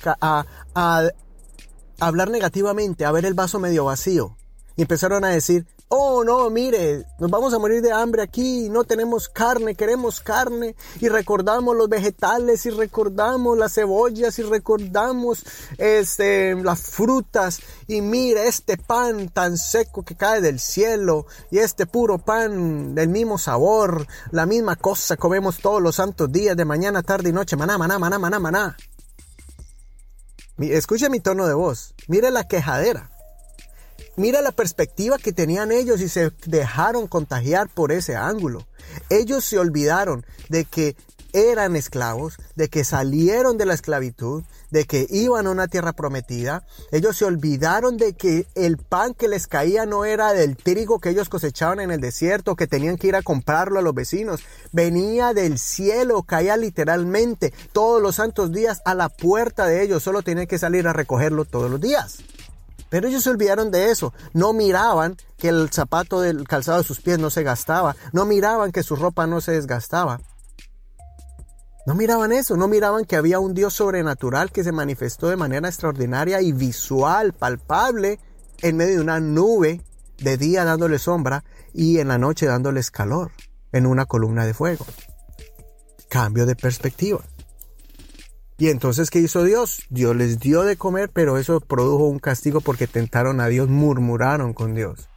hablar 2.00 2.30
negativamente, 2.30 3.04
a 3.04 3.12
ver 3.12 3.24
el 3.24 3.34
vaso 3.34 3.58
medio 3.58 3.84
vacío. 3.84 4.36
Y 4.76 4.82
empezaron 4.82 5.24
a 5.24 5.28
decir, 5.28 5.66
oh 5.88 6.22
no, 6.22 6.50
mire, 6.50 7.04
nos 7.18 7.30
vamos 7.30 7.52
a 7.52 7.58
morir 7.58 7.82
de 7.82 7.92
hambre 7.92 8.22
aquí, 8.22 8.68
no 8.68 8.84
tenemos 8.84 9.28
carne, 9.28 9.74
queremos 9.74 10.20
carne. 10.20 10.76
Y 11.00 11.08
recordamos 11.08 11.76
los 11.76 11.88
vegetales 11.88 12.64
y 12.66 12.70
recordamos 12.70 13.58
las 13.58 13.74
cebollas 13.74 14.38
y 14.38 14.42
recordamos 14.42 15.44
este, 15.78 16.54
las 16.54 16.80
frutas. 16.80 17.60
Y 17.86 18.02
mire 18.02 18.46
este 18.46 18.76
pan 18.76 19.30
tan 19.30 19.56
seco 19.56 20.04
que 20.04 20.14
cae 20.14 20.40
del 20.40 20.60
cielo 20.60 21.26
y 21.50 21.58
este 21.58 21.86
puro 21.86 22.18
pan 22.18 22.94
del 22.94 23.08
mismo 23.08 23.38
sabor, 23.38 24.06
la 24.30 24.46
misma 24.46 24.76
cosa 24.76 25.16
comemos 25.16 25.58
todos 25.58 25.82
los 25.82 25.96
santos 25.96 26.30
días 26.30 26.56
de 26.56 26.64
mañana, 26.64 27.02
tarde 27.02 27.30
y 27.30 27.32
noche, 27.32 27.56
maná, 27.56 27.78
maná, 27.78 27.98
maná, 27.98 28.18
maná, 28.18 28.38
maná. 28.38 28.76
Escuche 30.58 31.08
mi 31.08 31.20
tono 31.20 31.46
de 31.46 31.54
voz, 31.54 31.94
mire 32.08 32.30
la 32.30 32.46
quejadera. 32.46 33.10
Mira 34.16 34.40
la 34.42 34.50
perspectiva 34.50 35.16
que 35.16 35.32
tenían 35.32 35.70
ellos 35.70 36.00
y 36.00 36.08
se 36.08 36.32
dejaron 36.46 37.06
contagiar 37.06 37.68
por 37.68 37.92
ese 37.92 38.16
ángulo. 38.16 38.66
Ellos 39.10 39.44
se 39.44 39.58
olvidaron 39.58 40.26
de 40.48 40.64
que 40.64 40.96
eran 41.32 41.76
esclavos, 41.76 42.36
de 42.56 42.68
que 42.68 42.84
salieron 42.84 43.58
de 43.58 43.66
la 43.66 43.74
esclavitud, 43.74 44.44
de 44.70 44.84
que 44.84 45.06
iban 45.10 45.46
a 45.46 45.50
una 45.50 45.68
tierra 45.68 45.92
prometida. 45.92 46.64
Ellos 46.92 47.16
se 47.16 47.24
olvidaron 47.24 47.96
de 47.96 48.14
que 48.14 48.46
el 48.54 48.76
pan 48.78 49.14
que 49.14 49.28
les 49.28 49.46
caía 49.46 49.86
no 49.86 50.04
era 50.04 50.32
del 50.32 50.56
trigo 50.56 50.98
que 50.98 51.10
ellos 51.10 51.28
cosechaban 51.28 51.80
en 51.80 51.90
el 51.90 52.00
desierto, 52.00 52.56
que 52.56 52.66
tenían 52.66 52.96
que 52.96 53.08
ir 53.08 53.16
a 53.16 53.22
comprarlo 53.22 53.78
a 53.78 53.82
los 53.82 53.94
vecinos. 53.94 54.40
Venía 54.72 55.34
del 55.34 55.58
cielo, 55.58 56.22
caía 56.22 56.56
literalmente 56.56 57.52
todos 57.72 58.02
los 58.02 58.16
santos 58.16 58.52
días 58.52 58.82
a 58.84 58.94
la 58.94 59.08
puerta 59.08 59.66
de 59.66 59.82
ellos. 59.82 60.02
Solo 60.02 60.22
tenían 60.22 60.46
que 60.46 60.58
salir 60.58 60.86
a 60.88 60.92
recogerlo 60.92 61.44
todos 61.44 61.70
los 61.70 61.80
días. 61.80 62.18
Pero 62.90 63.08
ellos 63.08 63.22
se 63.22 63.30
olvidaron 63.30 63.70
de 63.70 63.90
eso. 63.90 64.14
No 64.32 64.52
miraban 64.52 65.16
que 65.36 65.48
el 65.48 65.70
zapato 65.70 66.20
del 66.20 66.48
calzado 66.48 66.78
de 66.78 66.84
sus 66.84 67.00
pies 67.00 67.18
no 67.18 67.30
se 67.30 67.42
gastaba. 67.42 67.96
No 68.12 68.24
miraban 68.24 68.72
que 68.72 68.82
su 68.82 68.96
ropa 68.96 69.26
no 69.26 69.40
se 69.40 69.52
desgastaba. 69.52 70.20
No 71.88 71.94
miraban 71.94 72.32
eso, 72.32 72.54
no 72.58 72.68
miraban 72.68 73.06
que 73.06 73.16
había 73.16 73.40
un 73.40 73.54
Dios 73.54 73.72
sobrenatural 73.72 74.52
que 74.52 74.62
se 74.62 74.72
manifestó 74.72 75.30
de 75.30 75.38
manera 75.38 75.68
extraordinaria 75.68 76.42
y 76.42 76.52
visual, 76.52 77.32
palpable, 77.32 78.20
en 78.60 78.76
medio 78.76 78.96
de 78.96 79.00
una 79.00 79.20
nube, 79.20 79.80
de 80.18 80.36
día 80.36 80.66
dándole 80.66 80.98
sombra 80.98 81.44
y 81.72 81.98
en 81.98 82.08
la 82.08 82.18
noche 82.18 82.44
dándoles 82.44 82.90
calor, 82.90 83.30
en 83.72 83.86
una 83.86 84.04
columna 84.04 84.44
de 84.44 84.52
fuego. 84.52 84.84
Cambio 86.10 86.44
de 86.44 86.56
perspectiva. 86.56 87.20
Y 88.58 88.68
entonces, 88.68 89.08
¿qué 89.08 89.20
hizo 89.20 89.42
Dios? 89.42 89.86
Dios 89.88 90.14
les 90.14 90.38
dio 90.38 90.64
de 90.64 90.76
comer, 90.76 91.08
pero 91.10 91.38
eso 91.38 91.58
produjo 91.58 92.04
un 92.04 92.18
castigo 92.18 92.60
porque 92.60 92.86
tentaron 92.86 93.40
a 93.40 93.48
Dios, 93.48 93.70
murmuraron 93.70 94.52
con 94.52 94.74
Dios. 94.74 95.08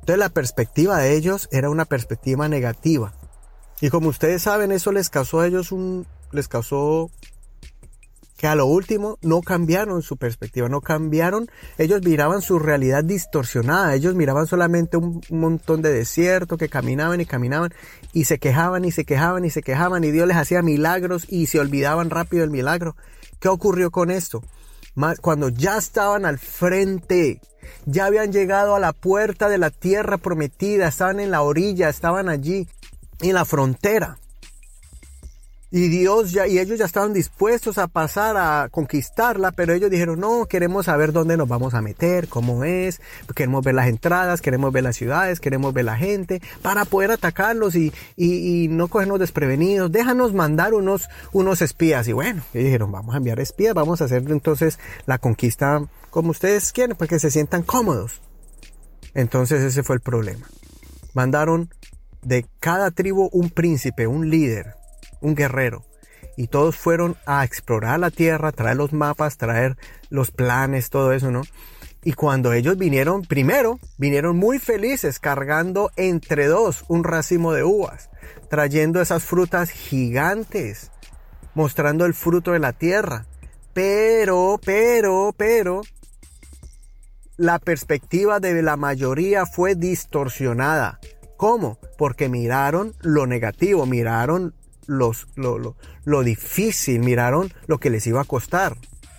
Entonces 0.00 0.18
la 0.18 0.28
perspectiva 0.28 0.98
de 0.98 1.16
ellos 1.16 1.48
era 1.50 1.70
una 1.70 1.86
perspectiva 1.86 2.46
negativa. 2.46 3.14
Y 3.82 3.90
como 3.90 4.10
ustedes 4.10 4.42
saben, 4.42 4.70
eso 4.70 4.92
les 4.92 5.10
causó 5.10 5.40
a 5.40 5.48
ellos 5.48 5.72
un, 5.72 6.06
les 6.30 6.46
causó 6.46 7.10
que 8.36 8.46
a 8.46 8.54
lo 8.54 8.64
último 8.64 9.18
no 9.22 9.40
cambiaron 9.40 10.02
su 10.02 10.16
perspectiva, 10.16 10.68
no 10.68 10.80
cambiaron, 10.80 11.50
ellos 11.78 12.00
miraban 12.04 12.42
su 12.42 12.60
realidad 12.60 13.02
distorsionada, 13.02 13.96
ellos 13.96 14.14
miraban 14.14 14.46
solamente 14.46 14.98
un, 14.98 15.20
montón 15.30 15.82
de 15.82 15.92
desierto 15.92 16.58
que 16.58 16.68
caminaban 16.68 17.20
y 17.20 17.26
caminaban 17.26 17.74
y 18.12 18.26
se 18.26 18.38
quejaban 18.38 18.84
y 18.84 18.92
se 18.92 19.04
quejaban 19.04 19.44
y 19.44 19.50
se 19.50 19.62
quejaban 19.62 20.04
y 20.04 20.12
Dios 20.12 20.28
les 20.28 20.36
hacía 20.36 20.62
milagros 20.62 21.26
y 21.28 21.46
se 21.46 21.58
olvidaban 21.58 22.08
rápido 22.08 22.42
del 22.42 22.50
milagro. 22.50 22.94
¿Qué 23.40 23.48
ocurrió 23.48 23.90
con 23.90 24.12
esto? 24.12 24.44
Cuando 25.20 25.48
ya 25.48 25.76
estaban 25.76 26.24
al 26.24 26.38
frente, 26.38 27.40
ya 27.86 28.06
habían 28.06 28.30
llegado 28.30 28.76
a 28.76 28.80
la 28.80 28.92
puerta 28.92 29.48
de 29.48 29.58
la 29.58 29.70
tierra 29.70 30.18
prometida, 30.18 30.86
estaban 30.86 31.18
en 31.18 31.32
la 31.32 31.42
orilla, 31.42 31.88
estaban 31.88 32.28
allí, 32.28 32.68
en 33.22 33.34
la 33.34 33.44
frontera. 33.44 34.18
Y 35.74 35.88
Dios 35.88 36.32
ya, 36.32 36.46
y 36.46 36.58
ellos 36.58 36.78
ya 36.78 36.84
estaban 36.84 37.14
dispuestos 37.14 37.78
a 37.78 37.88
pasar 37.88 38.36
a 38.36 38.68
conquistarla, 38.70 39.52
pero 39.52 39.72
ellos 39.72 39.90
dijeron, 39.90 40.20
no, 40.20 40.44
queremos 40.44 40.84
saber 40.84 41.12
dónde 41.12 41.38
nos 41.38 41.48
vamos 41.48 41.72
a 41.72 41.80
meter, 41.80 42.28
cómo 42.28 42.62
es, 42.62 43.00
queremos 43.34 43.64
ver 43.64 43.76
las 43.76 43.88
entradas, 43.88 44.42
queremos 44.42 44.70
ver 44.70 44.84
las 44.84 44.96
ciudades, 44.96 45.40
queremos 45.40 45.72
ver 45.72 45.86
la 45.86 45.96
gente, 45.96 46.42
para 46.60 46.84
poder 46.84 47.10
atacarlos 47.10 47.74
y, 47.74 47.90
y, 48.18 48.68
no 48.68 48.88
cogernos 48.88 49.18
desprevenidos, 49.18 49.90
déjanos 49.90 50.34
mandar 50.34 50.74
unos, 50.74 51.08
unos 51.32 51.62
espías. 51.62 52.06
Y 52.06 52.12
bueno, 52.12 52.42
ellos 52.52 52.66
dijeron, 52.66 52.92
vamos 52.92 53.14
a 53.14 53.18
enviar 53.18 53.40
espías, 53.40 53.72
vamos 53.72 54.02
a 54.02 54.04
hacer 54.04 54.30
entonces 54.30 54.78
la 55.06 55.16
conquista 55.16 55.82
como 56.10 56.32
ustedes 56.32 56.70
quieren, 56.72 56.98
para 56.98 57.08
que 57.08 57.18
se 57.18 57.30
sientan 57.30 57.62
cómodos. 57.62 58.20
Entonces 59.14 59.62
ese 59.62 59.82
fue 59.82 59.96
el 59.96 60.02
problema. 60.02 60.46
Mandaron 61.14 61.70
de 62.22 62.46
cada 62.60 62.90
tribu 62.90 63.28
un 63.32 63.50
príncipe, 63.50 64.06
un 64.06 64.30
líder, 64.30 64.74
un 65.20 65.34
guerrero. 65.34 65.84
Y 66.36 66.46
todos 66.46 66.76
fueron 66.76 67.16
a 67.26 67.44
explorar 67.44 68.00
la 68.00 68.10
tierra, 68.10 68.52
traer 68.52 68.76
los 68.76 68.92
mapas, 68.92 69.36
traer 69.36 69.76
los 70.08 70.30
planes, 70.30 70.88
todo 70.88 71.12
eso, 71.12 71.30
¿no? 71.30 71.42
Y 72.04 72.14
cuando 72.14 72.52
ellos 72.52 72.76
vinieron, 72.78 73.22
primero, 73.22 73.78
vinieron 73.96 74.36
muy 74.36 74.58
felices 74.58 75.20
cargando 75.20 75.90
entre 75.96 76.46
dos 76.46 76.84
un 76.88 77.04
racimo 77.04 77.52
de 77.52 77.62
uvas, 77.62 78.10
trayendo 78.48 79.00
esas 79.00 79.22
frutas 79.22 79.70
gigantes, 79.70 80.90
mostrando 81.54 82.04
el 82.04 82.14
fruto 82.14 82.52
de 82.52 82.58
la 82.58 82.72
tierra. 82.72 83.26
Pero, 83.72 84.58
pero, 84.64 85.32
pero, 85.36 85.82
la 87.36 87.58
perspectiva 87.58 88.40
de 88.40 88.62
la 88.62 88.76
mayoría 88.76 89.46
fue 89.46 89.74
distorsionada. 89.76 90.98
¿Cómo? 91.42 91.76
Porque 91.98 92.28
miraron 92.28 92.94
lo 93.00 93.26
negativo, 93.26 93.84
miraron 93.84 94.54
los, 94.86 95.26
lo, 95.34 95.74
lo, 96.04 96.22
difícil, 96.22 97.00
miraron 97.00 97.52
lo 97.66 97.78
que 97.78 97.90
les 97.90 98.06
iba 98.06 98.20
a 98.20 98.24
costar 98.24 98.76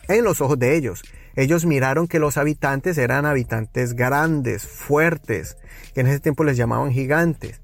en 0.08 0.24
los 0.24 0.40
ojos 0.40 0.58
de 0.58 0.78
ellos. 0.78 1.04
Ellos 1.36 1.66
miraron 1.66 2.08
que 2.08 2.20
los 2.20 2.38
habitantes 2.38 2.98
eran 2.98 3.26
habitantes 3.26 3.94
grandes, 3.94 4.66
fuertes, 4.66 5.58
que 5.94 6.00
en 6.00 6.08
ese 6.08 6.22
tiempo 6.22 6.46
les 6.46 6.56
llamaban 6.56 6.94
gigantes. 6.94 7.60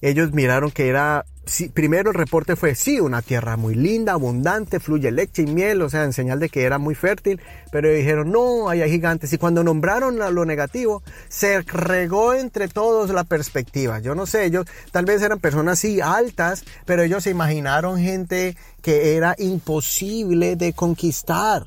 Ellos 0.00 0.32
miraron 0.32 0.72
que 0.72 0.88
era 0.88 1.24
primero 1.72 2.10
el 2.10 2.16
reporte 2.16 2.56
fue, 2.56 2.74
sí, 2.74 2.98
una 2.98 3.22
tierra 3.22 3.56
muy 3.56 3.74
linda, 3.74 4.12
abundante, 4.12 4.80
fluye 4.80 5.10
leche 5.12 5.42
y 5.42 5.46
miel, 5.46 5.80
o 5.82 5.88
sea, 5.88 6.04
en 6.04 6.12
señal 6.12 6.40
de 6.40 6.48
que 6.48 6.64
era 6.64 6.78
muy 6.78 6.94
fértil, 6.94 7.40
pero 7.70 7.88
dijeron, 7.92 8.30
no, 8.32 8.68
hay 8.68 8.88
gigantes. 8.90 9.32
Y 9.32 9.38
cuando 9.38 9.62
nombraron 9.62 10.18
lo 10.18 10.44
negativo, 10.44 11.02
se 11.28 11.62
regó 11.62 12.34
entre 12.34 12.68
todos 12.68 13.10
la 13.10 13.24
perspectiva. 13.24 14.00
Yo 14.00 14.14
no 14.14 14.26
sé, 14.26 14.44
ellos 14.44 14.66
tal 14.90 15.04
vez 15.04 15.22
eran 15.22 15.38
personas 15.38 15.78
sí 15.78 16.00
altas, 16.00 16.64
pero 16.84 17.02
ellos 17.02 17.22
se 17.22 17.30
imaginaron 17.30 17.98
gente 17.98 18.56
que 18.82 19.16
era 19.16 19.34
imposible 19.38 20.56
de 20.56 20.72
conquistar. 20.72 21.64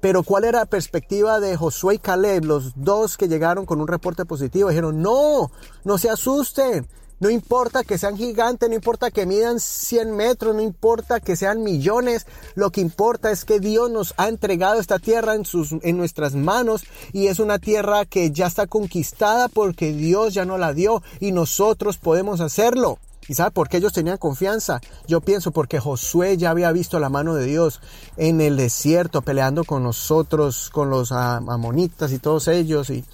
Pero 0.00 0.24
¿cuál 0.24 0.44
era 0.44 0.60
la 0.60 0.66
perspectiva 0.66 1.38
de 1.38 1.56
Josué 1.56 1.94
y 1.94 1.98
Caleb, 1.98 2.44
los 2.44 2.72
dos 2.74 3.16
que 3.16 3.28
llegaron 3.28 3.64
con 3.66 3.80
un 3.80 3.86
reporte 3.86 4.24
positivo? 4.24 4.68
Dijeron, 4.68 5.00
no, 5.00 5.52
no 5.84 5.96
se 5.96 6.10
asusten, 6.10 6.88
no 7.22 7.30
importa 7.30 7.84
que 7.84 7.98
sean 7.98 8.16
gigantes, 8.16 8.68
no 8.68 8.74
importa 8.74 9.12
que 9.12 9.26
midan 9.26 9.60
100 9.60 10.10
metros, 10.10 10.56
no 10.56 10.60
importa 10.60 11.20
que 11.20 11.36
sean 11.36 11.62
millones, 11.62 12.26
lo 12.56 12.72
que 12.72 12.80
importa 12.80 13.30
es 13.30 13.44
que 13.44 13.60
Dios 13.60 13.92
nos 13.92 14.12
ha 14.16 14.26
entregado 14.26 14.80
esta 14.80 14.98
tierra 14.98 15.36
en, 15.36 15.44
sus, 15.44 15.70
en 15.82 15.96
nuestras 15.96 16.34
manos 16.34 16.82
y 17.12 17.28
es 17.28 17.38
una 17.38 17.60
tierra 17.60 18.06
que 18.06 18.32
ya 18.32 18.48
está 18.48 18.66
conquistada 18.66 19.46
porque 19.46 19.92
Dios 19.92 20.34
ya 20.34 20.44
no 20.44 20.58
la 20.58 20.72
dio 20.72 21.00
y 21.20 21.30
nosotros 21.30 21.96
podemos 21.96 22.40
hacerlo. 22.40 22.98
¿Y 23.28 23.34
sabe 23.34 23.52
por 23.52 23.68
qué 23.68 23.76
ellos 23.76 23.92
tenían 23.92 24.18
confianza? 24.18 24.80
Yo 25.06 25.20
pienso 25.20 25.52
porque 25.52 25.78
Josué 25.78 26.36
ya 26.36 26.50
había 26.50 26.72
visto 26.72 26.98
la 26.98 27.08
mano 27.08 27.34
de 27.36 27.46
Dios 27.46 27.80
en 28.16 28.40
el 28.40 28.56
desierto 28.56 29.22
peleando 29.22 29.62
con 29.62 29.84
nosotros, 29.84 30.70
con 30.70 30.90
los 30.90 31.12
amonitas 31.12 32.10
y 32.10 32.18
todos 32.18 32.48
ellos 32.48 32.90
y 32.90 33.04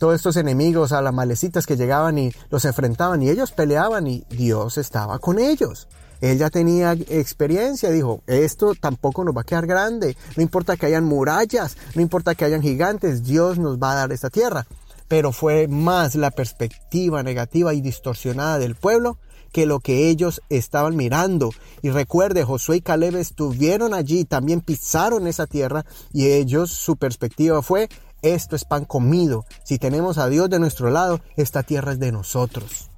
todos 0.00 0.14
estos 0.14 0.38
enemigos, 0.38 0.92
a 0.92 1.02
las 1.02 1.12
malecitas 1.12 1.66
que 1.66 1.76
llegaban 1.76 2.16
y 2.16 2.32
los 2.48 2.64
enfrentaban 2.64 3.22
y 3.22 3.28
ellos 3.28 3.52
peleaban 3.52 4.06
y 4.06 4.24
Dios 4.30 4.78
estaba 4.78 5.18
con 5.18 5.38
ellos. 5.38 5.88
Él 6.22 6.38
ya 6.38 6.48
tenía 6.48 6.92
experiencia, 6.92 7.90
dijo, 7.90 8.22
esto 8.26 8.72
tampoco 8.74 9.24
nos 9.24 9.36
va 9.36 9.42
a 9.42 9.44
quedar 9.44 9.66
grande, 9.66 10.16
no 10.36 10.42
importa 10.42 10.78
que 10.78 10.86
hayan 10.86 11.04
murallas, 11.04 11.76
no 11.94 12.00
importa 12.00 12.34
que 12.34 12.46
hayan 12.46 12.62
gigantes, 12.62 13.24
Dios 13.24 13.58
nos 13.58 13.78
va 13.78 13.92
a 13.92 13.96
dar 13.96 14.12
esta 14.12 14.30
tierra. 14.30 14.66
Pero 15.06 15.32
fue 15.32 15.68
más 15.68 16.14
la 16.14 16.30
perspectiva 16.30 17.22
negativa 17.22 17.74
y 17.74 17.82
distorsionada 17.82 18.58
del 18.58 18.76
pueblo 18.76 19.18
que 19.52 19.66
lo 19.66 19.80
que 19.80 20.08
ellos 20.08 20.40
estaban 20.48 20.96
mirando. 20.96 21.50
Y 21.82 21.90
recuerde, 21.90 22.44
Josué 22.44 22.76
y 22.76 22.80
Caleb 22.80 23.16
estuvieron 23.16 23.92
allí, 23.92 24.24
también 24.24 24.60
pisaron 24.62 25.26
esa 25.26 25.46
tierra 25.46 25.84
y 26.12 26.28
ellos, 26.28 26.70
su 26.70 26.96
perspectiva 26.96 27.60
fue, 27.60 27.88
esto 28.22 28.56
es 28.56 28.64
pan 28.64 28.84
comido. 28.84 29.44
Si 29.64 29.78
tenemos 29.78 30.18
a 30.18 30.28
Dios 30.28 30.50
de 30.50 30.58
nuestro 30.58 30.90
lado, 30.90 31.20
esta 31.36 31.62
tierra 31.62 31.92
es 31.92 31.98
de 31.98 32.12
nosotros. 32.12 32.90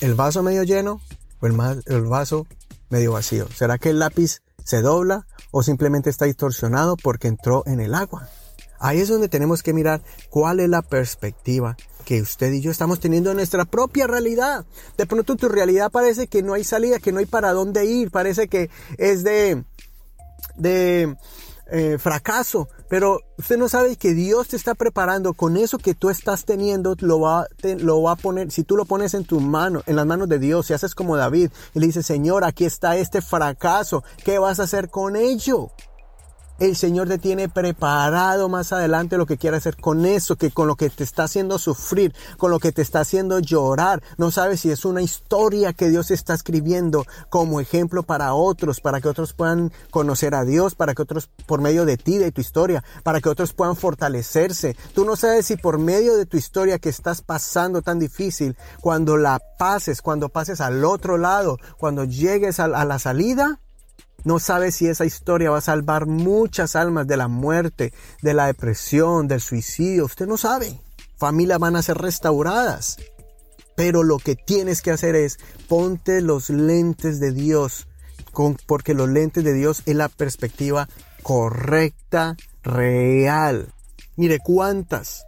¿El 0.00 0.14
vaso 0.14 0.42
medio 0.42 0.64
lleno 0.64 1.00
o 1.40 1.46
el, 1.46 2.02
vaso 2.02 2.46
medio 2.88 3.12
vacío? 3.12 3.48
¿Será 3.54 3.78
que 3.78 3.90
el 3.90 4.00
lápiz 4.00 4.42
se 4.64 4.82
dobla 4.82 5.26
o 5.52 5.62
simplemente 5.62 6.10
está 6.10 6.24
distorsionado 6.24 6.96
porque 6.96 7.28
entró 7.28 7.62
en 7.66 7.80
el 7.80 7.94
agua? 7.94 8.28
Ahí 8.80 8.98
es 8.98 9.08
donde 9.08 9.28
tenemos 9.28 9.62
que 9.62 9.72
mirar 9.72 10.02
cuál 10.30 10.58
es 10.58 10.68
la 10.68 10.82
perspectiva 10.82 11.76
que 12.04 12.22
usted 12.22 12.50
y 12.50 12.62
yo 12.62 12.70
estamos 12.70 12.98
teniendo 12.98 13.30
en 13.30 13.36
nuestra 13.36 13.64
propia 13.64 14.06
realidad. 14.06 14.64
De 14.96 15.06
pronto 15.06 15.36
tu 15.36 15.48
realidad 15.48 15.90
parece 15.92 16.26
que 16.26 16.42
no 16.42 16.54
hay 16.54 16.64
salida, 16.64 16.98
que 16.98 17.12
no 17.12 17.18
hay 17.18 17.26
para 17.26 17.52
dónde 17.52 17.84
ir, 17.84 18.10
parece 18.10 18.48
que 18.48 18.70
es 18.98 19.22
de, 19.22 19.64
de 20.56 21.16
eh, 21.70 21.98
fracaso, 21.98 22.68
pero 22.90 23.20
usted 23.38 23.56
no 23.56 23.68
sabe 23.68 23.94
que 23.94 24.14
Dios 24.14 24.48
te 24.48 24.56
está 24.56 24.74
preparando 24.74 25.32
con 25.32 25.56
eso 25.56 25.78
que 25.78 25.94
tú 25.94 26.10
estás 26.10 26.44
teniendo, 26.44 26.96
lo 26.98 27.20
va, 27.20 27.46
lo 27.78 28.02
va 28.02 28.12
a 28.12 28.16
poner, 28.16 28.50
si 28.50 28.64
tú 28.64 28.76
lo 28.76 28.84
pones 28.84 29.14
en 29.14 29.24
tu 29.24 29.38
mano, 29.38 29.82
en 29.86 29.94
las 29.94 30.06
manos 30.06 30.28
de 30.28 30.40
Dios, 30.40 30.66
si 30.66 30.74
haces 30.74 30.96
como 30.96 31.16
David 31.16 31.52
y 31.72 31.78
le 31.78 31.86
dices, 31.86 32.04
Señor, 32.04 32.42
aquí 32.42 32.64
está 32.64 32.96
este 32.96 33.22
fracaso, 33.22 34.02
¿qué 34.24 34.40
vas 34.40 34.58
a 34.58 34.64
hacer 34.64 34.90
con 34.90 35.14
ello? 35.14 35.70
El 36.60 36.76
Señor 36.76 37.08
te 37.08 37.18
tiene 37.18 37.48
preparado 37.48 38.50
más 38.50 38.72
adelante 38.72 39.16
lo 39.16 39.24
que 39.24 39.38
quiere 39.38 39.56
hacer 39.56 39.78
con 39.78 40.04
eso, 40.04 40.36
que 40.36 40.50
con 40.50 40.68
lo 40.68 40.76
que 40.76 40.90
te 40.90 41.02
está 41.02 41.24
haciendo 41.24 41.58
sufrir, 41.58 42.14
con 42.36 42.50
lo 42.50 42.60
que 42.60 42.70
te 42.70 42.82
está 42.82 43.00
haciendo 43.00 43.38
llorar. 43.38 44.02
No 44.18 44.30
sabes 44.30 44.60
si 44.60 44.70
es 44.70 44.84
una 44.84 45.00
historia 45.00 45.72
que 45.72 45.88
Dios 45.88 46.10
está 46.10 46.34
escribiendo 46.34 47.06
como 47.30 47.60
ejemplo 47.60 48.02
para 48.02 48.34
otros, 48.34 48.80
para 48.80 49.00
que 49.00 49.08
otros 49.08 49.32
puedan 49.32 49.72
conocer 49.90 50.34
a 50.34 50.44
Dios, 50.44 50.74
para 50.74 50.94
que 50.94 51.00
otros, 51.00 51.30
por 51.46 51.62
medio 51.62 51.86
de 51.86 51.96
ti, 51.96 52.18
de 52.18 52.30
tu 52.30 52.42
historia, 52.42 52.84
para 53.02 53.22
que 53.22 53.30
otros 53.30 53.54
puedan 53.54 53.74
fortalecerse. 53.74 54.76
Tú 54.94 55.06
no 55.06 55.16
sabes 55.16 55.46
si 55.46 55.56
por 55.56 55.78
medio 55.78 56.18
de 56.18 56.26
tu 56.26 56.36
historia 56.36 56.78
que 56.78 56.90
estás 56.90 57.22
pasando 57.22 57.80
tan 57.80 57.98
difícil, 57.98 58.54
cuando 58.82 59.16
la 59.16 59.40
pases, 59.58 60.02
cuando 60.02 60.28
pases 60.28 60.60
al 60.60 60.84
otro 60.84 61.16
lado, 61.16 61.56
cuando 61.78 62.04
llegues 62.04 62.60
a, 62.60 62.64
a 62.64 62.84
la 62.84 62.98
salida, 62.98 63.60
no 64.24 64.38
sabe 64.38 64.72
si 64.72 64.86
esa 64.86 65.04
historia 65.04 65.50
va 65.50 65.58
a 65.58 65.62
salvar 65.62 66.06
muchas 66.06 66.76
almas 66.76 67.06
de 67.06 67.16
la 67.16 67.28
muerte, 67.28 67.92
de 68.22 68.34
la 68.34 68.46
depresión, 68.46 69.28
del 69.28 69.40
suicidio. 69.40 70.04
Usted 70.04 70.26
no 70.26 70.36
sabe. 70.36 70.78
Familias 71.16 71.58
van 71.58 71.76
a 71.76 71.82
ser 71.82 71.98
restauradas. 71.98 72.98
Pero 73.76 74.02
lo 74.02 74.18
que 74.18 74.36
tienes 74.36 74.82
que 74.82 74.90
hacer 74.90 75.14
es 75.14 75.38
ponte 75.68 76.20
los 76.20 76.50
lentes 76.50 77.18
de 77.20 77.32
Dios, 77.32 77.88
porque 78.66 78.94
los 78.94 79.08
lentes 79.08 79.42
de 79.44 79.54
Dios 79.54 79.82
es 79.86 79.94
la 79.94 80.08
perspectiva 80.08 80.88
correcta, 81.22 82.36
real. 82.62 83.72
Mire 84.16 84.38
cuántas 84.38 85.24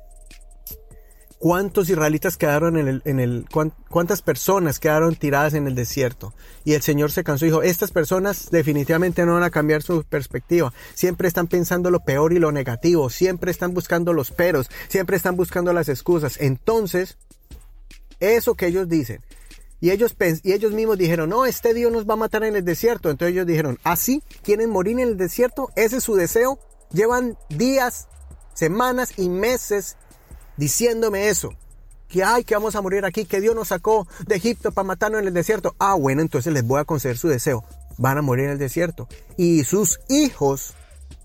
cuántos 1.42 1.90
israelitas 1.90 2.36
quedaron 2.36 2.76
en 2.76 2.86
el, 2.86 3.02
en 3.04 3.18
el, 3.18 3.46
cuántas 3.90 4.22
personas 4.22 4.78
quedaron 4.78 5.16
tiradas 5.16 5.54
en 5.54 5.66
el 5.66 5.74
desierto. 5.74 6.32
Y 6.62 6.74
el 6.74 6.82
Señor 6.82 7.10
se 7.10 7.24
cansó 7.24 7.44
y 7.44 7.48
dijo, 7.48 7.64
estas 7.64 7.90
personas 7.90 8.48
definitivamente 8.52 9.26
no 9.26 9.34
van 9.34 9.42
a 9.42 9.50
cambiar 9.50 9.82
su 9.82 10.04
perspectiva. 10.04 10.72
Siempre 10.94 11.26
están 11.26 11.48
pensando 11.48 11.90
lo 11.90 12.04
peor 12.04 12.32
y 12.32 12.38
lo 12.38 12.52
negativo. 12.52 13.10
Siempre 13.10 13.50
están 13.50 13.74
buscando 13.74 14.12
los 14.12 14.30
peros. 14.30 14.70
Siempre 14.86 15.16
están 15.16 15.34
buscando 15.34 15.72
las 15.72 15.88
excusas. 15.88 16.40
Entonces, 16.40 17.18
eso 18.20 18.54
que 18.54 18.68
ellos 18.68 18.88
dicen. 18.88 19.20
Y 19.80 19.90
ellos, 19.90 20.14
y 20.44 20.52
ellos 20.52 20.70
mismos 20.70 20.96
dijeron, 20.96 21.28
no, 21.28 21.44
este 21.44 21.74
Dios 21.74 21.90
nos 21.90 22.08
va 22.08 22.12
a 22.12 22.18
matar 22.18 22.44
en 22.44 22.54
el 22.54 22.64
desierto. 22.64 23.10
Entonces 23.10 23.32
ellos 23.32 23.48
dijeron, 23.48 23.80
así, 23.82 24.22
¿Ah, 24.24 24.34
quieren 24.44 24.70
morir 24.70 25.00
en 25.00 25.08
el 25.08 25.16
desierto? 25.16 25.70
Ese 25.74 25.96
es 25.96 26.04
su 26.04 26.14
deseo. 26.14 26.60
Llevan 26.92 27.36
días, 27.48 28.06
semanas 28.54 29.14
y 29.16 29.28
meses 29.28 29.96
diciéndome 30.62 31.28
eso. 31.28 31.52
Que 32.08 32.22
ay, 32.22 32.44
que 32.44 32.54
vamos 32.54 32.76
a 32.76 32.82
morir 32.82 33.04
aquí, 33.04 33.24
que 33.24 33.40
Dios 33.40 33.52
nos 33.52 33.68
sacó 33.68 34.06
de 34.28 34.36
Egipto 34.36 34.70
para 34.70 34.86
matarnos 34.86 35.20
en 35.20 35.26
el 35.26 35.34
desierto. 35.34 35.74
Ah, 35.80 35.94
bueno, 35.94 36.22
entonces 36.22 36.52
les 36.52 36.64
voy 36.64 36.80
a 36.80 36.84
conceder 36.84 37.18
su 37.18 37.26
deseo. 37.26 37.64
Van 37.98 38.16
a 38.16 38.22
morir 38.22 38.44
en 38.44 38.52
el 38.52 38.58
desierto. 38.58 39.08
Y 39.36 39.64
sus 39.64 39.98
hijos 40.08 40.74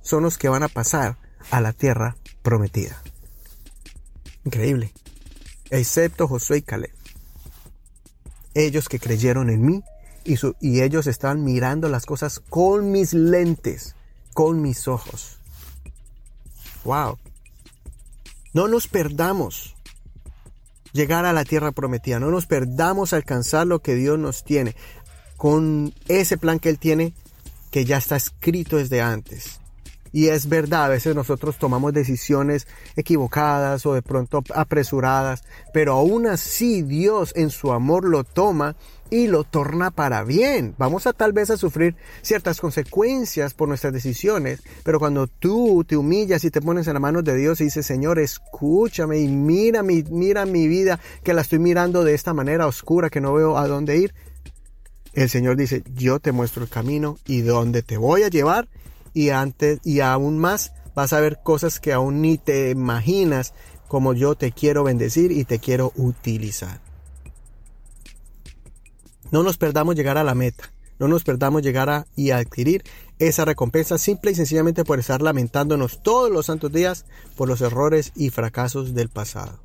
son 0.01 0.23
los 0.23 0.39
que 0.39 0.49
van 0.49 0.63
a 0.63 0.69
pasar 0.69 1.17
a 1.51 1.61
la 1.61 1.71
tierra 1.71 2.15
prometida. 2.41 2.99
Increíble. 4.43 4.91
Excepto 5.69 6.27
Josué 6.27 6.57
y 6.57 6.61
Caleb. 6.63 6.95
Ellos 8.55 8.89
que 8.89 8.99
creyeron 8.99 9.51
en 9.51 9.63
mí 9.63 9.83
y, 10.23 10.35
y 10.61 10.81
ellos 10.81 11.05
estaban 11.05 11.43
mirando 11.43 11.89
las 11.89 12.07
cosas 12.07 12.39
con 12.39 12.91
mis 12.91 13.13
lentes, 13.13 13.95
con 14.33 14.63
mis 14.63 14.87
ojos. 14.87 15.37
Wow. 16.85 17.19
No 18.57 18.67
nos 18.67 18.87
perdamos 18.87 19.75
llegar 20.91 21.25
a 21.25 21.31
la 21.31 21.45
tierra 21.45 21.71
prometida, 21.71 22.19
no 22.19 22.31
nos 22.31 22.47
perdamos 22.47 23.13
alcanzar 23.13 23.67
lo 23.67 23.83
que 23.83 23.93
Dios 23.93 24.17
nos 24.17 24.43
tiene 24.43 24.75
con 25.35 25.93
ese 26.07 26.39
plan 26.39 26.57
que 26.57 26.69
Él 26.69 26.79
tiene 26.79 27.13
que 27.69 27.85
ya 27.85 27.97
está 27.97 28.15
escrito 28.15 28.77
desde 28.77 28.99
antes. 28.99 29.59
Y 30.17 30.29
es 30.29 30.49
verdad, 30.49 30.85
a 30.85 30.89
veces 30.89 31.15
nosotros 31.15 31.59
tomamos 31.59 31.93
decisiones 31.93 32.65
equivocadas 32.95 33.85
o 33.85 33.93
de 33.93 34.01
pronto 34.01 34.43
apresuradas, 34.55 35.43
pero 35.73 35.93
aún 35.93 36.25
así 36.25 36.81
Dios 36.81 37.33
en 37.35 37.51
su 37.51 37.71
amor 37.71 38.03
lo 38.03 38.23
toma 38.23 38.75
y 39.11 39.27
lo 39.27 39.43
torna 39.43 39.91
para 39.91 40.23
bien. 40.23 40.73
Vamos 40.79 41.05
a 41.05 41.13
tal 41.13 41.33
vez 41.33 41.51
a 41.51 41.57
sufrir 41.57 41.95
ciertas 42.23 42.59
consecuencias 42.59 43.53
por 43.53 43.67
nuestras 43.67 43.93
decisiones, 43.93 44.63
pero 44.83 44.97
cuando 44.97 45.27
tú 45.27 45.85
te 45.87 45.95
humillas 45.95 46.43
y 46.45 46.49
te 46.49 46.61
pones 46.61 46.87
en 46.87 46.93
las 46.93 47.01
manos 47.01 47.23
de 47.23 47.35
Dios 47.35 47.61
y 47.61 47.65
dices, 47.65 47.85
Señor, 47.85 48.17
escúchame 48.17 49.19
y 49.19 49.27
mira 49.27 49.83
mi, 49.83 50.01
mira 50.09 50.47
mi 50.47 50.67
vida, 50.67 50.99
que 51.21 51.35
la 51.35 51.41
estoy 51.41 51.59
mirando 51.59 52.03
de 52.03 52.15
esta 52.15 52.33
manera 52.33 52.65
oscura, 52.65 53.11
que 53.11 53.21
no 53.21 53.33
veo 53.33 53.55
a 53.55 53.67
dónde 53.67 53.97
ir, 53.97 54.15
el 55.13 55.29
Señor 55.29 55.57
dice, 55.57 55.83
yo 55.93 56.19
te 56.19 56.31
muestro 56.31 56.63
el 56.63 56.69
camino 56.69 57.19
y 57.27 57.41
dónde 57.41 57.83
te 57.83 57.97
voy 57.97 58.23
a 58.23 58.29
llevar 58.29 58.67
y 59.17 59.31
antes 59.31 59.79
y 59.83 60.01
aún 60.01 60.37
más 60.37 60.73
vas 60.93 61.11
a 61.11 61.19
ver 61.19 61.39
cosas 61.41 61.79
que 61.79 61.91
aún 61.91 62.21
ni 62.21 62.37
te 62.37 62.69
imaginas 62.69 63.55
como 63.87 64.13
yo 64.13 64.35
te 64.35 64.51
quiero 64.51 64.83
bendecir 64.83 65.31
y 65.31 65.43
te 65.43 65.57
quiero 65.57 65.91
utilizar. 65.95 66.81
No 69.31 69.41
nos 69.41 69.57
perdamos 69.57 69.95
llegar 69.95 70.19
a 70.19 70.23
la 70.23 70.35
meta. 70.35 70.71
No 70.99 71.07
nos 71.07 71.23
perdamos 71.23 71.63
llegar 71.63 71.89
a 71.89 72.05
y 72.15 72.29
adquirir 72.29 72.83
esa 73.17 73.43
recompensa 73.43 73.97
simple 73.97 74.31
y 74.31 74.35
sencillamente 74.35 74.83
por 74.83 74.99
estar 74.99 75.23
lamentándonos 75.23 76.03
todos 76.03 76.31
los 76.31 76.45
santos 76.45 76.71
días 76.71 77.05
por 77.35 77.47
los 77.47 77.61
errores 77.61 78.11
y 78.15 78.29
fracasos 78.29 78.93
del 78.93 79.09
pasado. 79.09 79.59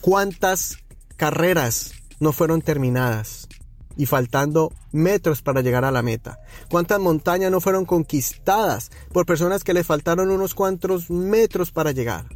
¿Cuántas 0.00 0.78
carreras 1.16 1.94
no 2.20 2.32
fueron 2.32 2.62
terminadas 2.62 3.48
y 3.96 4.06
faltando 4.06 4.72
metros 4.92 5.42
para 5.42 5.60
llegar 5.60 5.84
a 5.84 5.90
la 5.90 6.02
meta? 6.02 6.38
¿Cuántas 6.70 7.00
montañas 7.00 7.50
no 7.50 7.60
fueron 7.60 7.84
conquistadas 7.84 8.90
por 9.12 9.26
personas 9.26 9.64
que 9.64 9.74
les 9.74 9.86
faltaron 9.86 10.30
unos 10.30 10.54
cuantos 10.54 11.10
metros 11.10 11.70
para 11.70 11.92
llegar? 11.92 12.26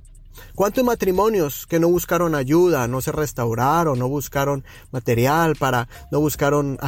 ¿Cuántos 0.55 0.85
matrimonios 0.85 1.67
que 1.67 1.81
no 1.81 1.89
buscaron 1.89 2.35
ayuda, 2.35 2.89
no 2.89 3.01
se 3.01 3.13
restauraron, 3.13 3.99
no 3.99 4.09
buscaron 4.09 4.65
material 4.91 5.57
para, 5.57 5.89
no 6.11 6.21
buscaron 6.21 6.79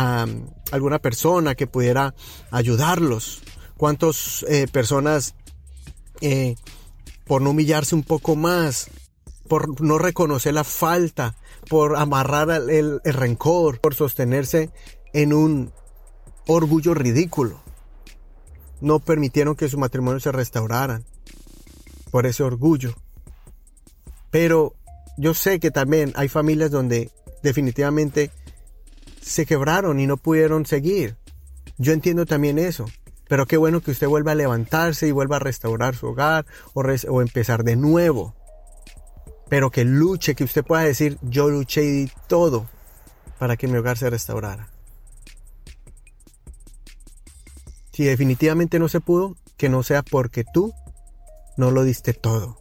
alguna 0.70 0.98
persona 0.98 1.54
que 1.54 1.66
pudiera 1.66 2.14
ayudarlos? 2.50 3.42
¿Cuántas 3.76 4.44
eh, 4.48 4.66
personas 4.70 5.35
eh, 6.20 6.57
por 7.26 7.42
no 7.42 7.50
humillarse 7.50 7.94
un 7.94 8.02
poco 8.02 8.35
más, 8.37 8.90
por 9.48 9.80
no 9.80 9.98
reconocer 9.98 10.54
la 10.54 10.64
falta, 10.64 11.34
por 11.68 11.96
amarrar 11.96 12.50
el 12.50 13.00
rencor, 13.04 13.80
por 13.80 13.94
sostenerse 13.94 14.70
en 15.12 15.32
un 15.32 15.72
orgullo 16.46 16.94
ridículo, 16.94 17.61
no 18.80 19.00
permitieron 19.00 19.56
que 19.56 19.68
su 19.68 19.78
matrimonio 19.78 20.20
se 20.20 20.32
restauraran 20.32 21.04
por 22.11 22.26
ese 22.26 22.42
orgullo? 22.42 22.94
Pero 24.30 24.74
yo 25.16 25.34
sé 25.34 25.61
que 25.61 25.70
también 25.70 26.12
hay 26.16 26.28
familias 26.28 26.70
donde 26.70 27.11
definitivamente 27.42 28.30
se 29.20 29.46
quebraron 29.46 30.00
y 30.00 30.06
no 30.06 30.16
pudieron 30.16 30.66
seguir. 30.66 31.16
Yo 31.76 31.92
entiendo 31.92 32.26
también 32.26 32.58
eso. 32.58 32.87
Pero 33.28 33.46
qué 33.46 33.56
bueno 33.58 33.82
que 33.82 33.90
usted 33.90 34.06
vuelva 34.06 34.32
a 34.32 34.37
levantarse 34.37 35.06
y 35.06 35.12
vuelva 35.12 35.37
a 35.37 35.40
restaurar 35.40 35.94
su 35.94 36.06
hogar 36.06 36.46
o, 36.72 37.20
empezar 37.20 37.62
de 37.62 37.76
nuevo. 37.76 38.34
Pero 39.48 39.70
que 39.70 39.84
luche, 39.84 40.34
que 40.34 40.44
usted 40.44 40.64
pueda 40.64 40.82
decir, 40.82 41.18
yo 41.22 41.48
luché 41.48 41.84
y 41.84 41.90
di 41.90 42.12
todo 42.26 42.68
para 43.38 43.56
que 43.56 43.68
mi 43.68 43.78
hogar 43.78 43.96
se 43.96 44.11
restaurara. 44.11 44.68
Si 47.92 48.04
definitivamente 48.04 48.78
no 48.78 48.88
se 48.88 49.00
pudo, 49.00 49.37
que 49.56 49.68
no 49.68 49.82
sea 49.82 50.02
porque 50.02 50.44
tú 50.44 50.72
no 51.56 51.70
lo 51.70 51.82
diste 51.84 52.12
todo. 52.12 52.58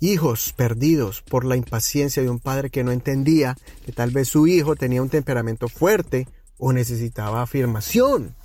hijos 0.00 0.52
perdidos 0.52 1.22
por 1.22 1.44
la 1.44 1.56
impaciencia 1.56 2.22
de 2.22 2.30
un 2.30 2.38
padre 2.38 2.70
que 2.70 2.84
no 2.84 2.92
entendía 2.92 3.56
que 3.84 3.92
tal 3.92 4.10
vez 4.10 4.28
su 4.28 4.46
hijo 4.46 4.76
tenía 4.76 5.02
un 5.02 5.08
temperamento 5.08 5.68
fuerte 5.68 6.28
o 6.58 6.72
necesitaba 6.72 7.42
afirmación. 7.42 8.36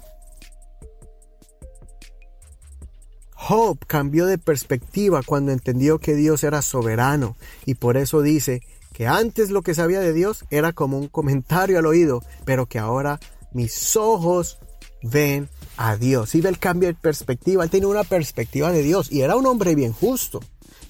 Job 3.45 3.77
cambió 3.87 4.25
de 4.25 4.37
perspectiva 4.37 5.21
cuando 5.21 5.51
entendió 5.51 5.99
que 5.99 6.15
Dios 6.15 6.45
era 6.45 6.61
soberano 6.61 7.35
y 7.65 7.73
por 7.73 7.97
eso 7.97 8.21
dice 8.21 8.61
que 8.93 9.05
antes 9.05 9.49
lo 9.49 9.63
que 9.63 9.75
sabía 9.75 9.99
de 9.99 10.13
Dios 10.13 10.45
era 10.49 10.71
como 10.71 10.97
un 10.97 11.09
comentario 11.09 11.77
al 11.77 11.85
oído, 11.85 12.21
pero 12.45 12.67
que 12.67 12.79
ahora 12.79 13.19
mis 13.51 13.97
ojos 13.97 14.59
ven 15.01 15.49
a 15.75 15.97
Dios. 15.97 16.35
Y 16.35 16.41
ve 16.41 16.47
el 16.47 16.57
cambio 16.57 16.87
de 16.87 16.93
perspectiva. 16.93 17.65
Él 17.65 17.69
tenía 17.69 17.89
una 17.89 18.05
perspectiva 18.05 18.71
de 18.71 18.81
Dios 18.81 19.11
y 19.11 19.23
era 19.23 19.35
un 19.35 19.45
hombre 19.45 19.75
bien 19.75 19.91
justo 19.91 20.39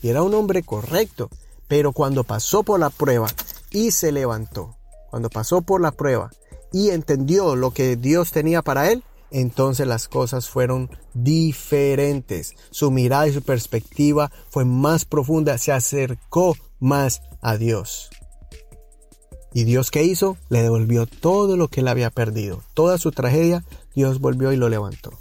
y 0.04 0.10
era 0.10 0.22
un 0.22 0.36
hombre 0.36 0.62
correcto. 0.62 1.32
Pero 1.68 1.92
cuando 1.92 2.24
pasó 2.24 2.62
por 2.62 2.80
la 2.80 2.92
prueba 2.92 3.30
y 3.72 3.90
se 3.90 4.12
levantó, 4.12 4.78
cuando 5.10 5.32
pasó 5.32 5.64
por 5.64 5.82
la 5.82 5.92
prueba 5.92 6.30
y 6.72 6.92
entendió 6.92 7.56
lo 7.56 7.72
que 7.72 7.96
Dios 7.96 8.32
tenía 8.32 8.62
para 8.62 8.92
él, 8.92 9.04
entonces 9.34 9.88
las 9.88 10.08
cosas 10.08 10.48
fueron 10.48 10.92
diferentes. 11.16 12.54
Su 12.70 12.92
mirada 12.92 13.28
y 13.28 13.34
su 13.34 13.42
perspectiva 13.42 14.32
fue 14.50 14.64
más 14.64 15.06
profunda, 15.06 15.58
se 15.58 15.72
acercó 15.72 16.56
más 16.80 17.24
a 17.42 17.58
Dios. 17.58 18.12
¿Y 19.52 19.64
Dios 19.64 19.90
qué 19.90 20.04
hizo? 20.04 20.38
Le 20.50 20.62
devolvió 20.62 21.08
todo 21.08 21.58
lo 21.58 21.68
que 21.68 21.82
él 21.82 21.88
había 21.88 22.12
perdido. 22.12 22.64
Toda 22.76 23.00
su 23.00 23.12
tragedia, 23.12 23.66
Dios 23.96 24.20
volvió 24.20 24.54
y 24.54 24.56
lo 24.56 24.70
levantó. 24.70 25.18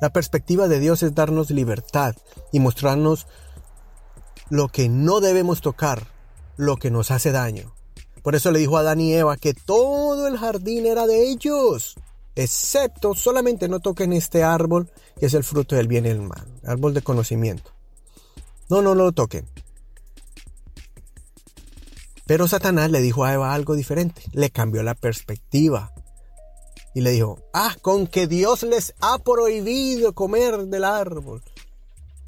La 0.00 0.12
perspectiva 0.12 0.68
de 0.68 0.78
Dios 0.78 1.02
es 1.02 1.16
darnos 1.16 1.50
libertad 1.50 2.14
y 2.52 2.60
mostrarnos 2.60 3.26
lo 4.50 4.68
que 4.68 4.88
no 4.88 5.18
debemos 5.18 5.60
tocar, 5.60 6.06
lo 6.56 6.76
que 6.76 6.92
nos 6.92 7.10
hace 7.10 7.32
daño. 7.32 7.74
Por 8.28 8.34
eso 8.34 8.50
le 8.50 8.58
dijo 8.58 8.76
a 8.76 8.80
Adán 8.80 9.00
y 9.00 9.14
Eva 9.14 9.38
que 9.38 9.54
todo 9.54 10.26
el 10.28 10.36
jardín 10.36 10.84
era 10.84 11.06
de 11.06 11.30
ellos, 11.30 11.94
excepto 12.34 13.14
solamente 13.14 13.70
no 13.70 13.80
toquen 13.80 14.12
este 14.12 14.44
árbol 14.44 14.90
que 15.18 15.24
es 15.24 15.32
el 15.32 15.44
fruto 15.44 15.76
del 15.76 15.88
bien 15.88 16.04
y 16.04 16.10
el 16.10 16.20
mal, 16.20 16.46
árbol 16.62 16.92
de 16.92 17.00
conocimiento. 17.00 17.70
No, 18.68 18.82
no, 18.82 18.94
no 18.94 19.04
lo 19.04 19.12
toquen. 19.12 19.48
Pero 22.26 22.46
Satanás 22.46 22.90
le 22.90 23.00
dijo 23.00 23.24
a 23.24 23.32
Eva 23.32 23.54
algo 23.54 23.74
diferente, 23.74 24.20
le 24.34 24.50
cambió 24.50 24.82
la 24.82 24.94
perspectiva. 24.94 25.94
Y 26.94 27.00
le 27.00 27.12
dijo, 27.12 27.38
ah, 27.54 27.76
con 27.80 28.06
que 28.06 28.26
Dios 28.26 28.62
les 28.62 28.92
ha 29.00 29.20
prohibido 29.20 30.12
comer 30.12 30.66
del 30.66 30.84
árbol. 30.84 31.42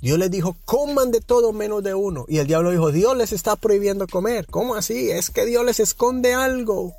Dios 0.00 0.18
les 0.18 0.30
dijo, 0.30 0.56
coman 0.64 1.10
de 1.10 1.20
todo 1.20 1.52
menos 1.52 1.82
de 1.82 1.94
uno. 1.94 2.24
Y 2.28 2.38
el 2.38 2.46
diablo 2.46 2.70
dijo, 2.70 2.90
Dios 2.90 3.16
les 3.16 3.32
está 3.32 3.56
prohibiendo 3.56 4.06
comer. 4.06 4.46
¿Cómo 4.46 4.74
así? 4.74 5.10
Es 5.10 5.30
que 5.30 5.44
Dios 5.44 5.64
les 5.64 5.80
esconde 5.80 6.34
algo. 6.34 6.94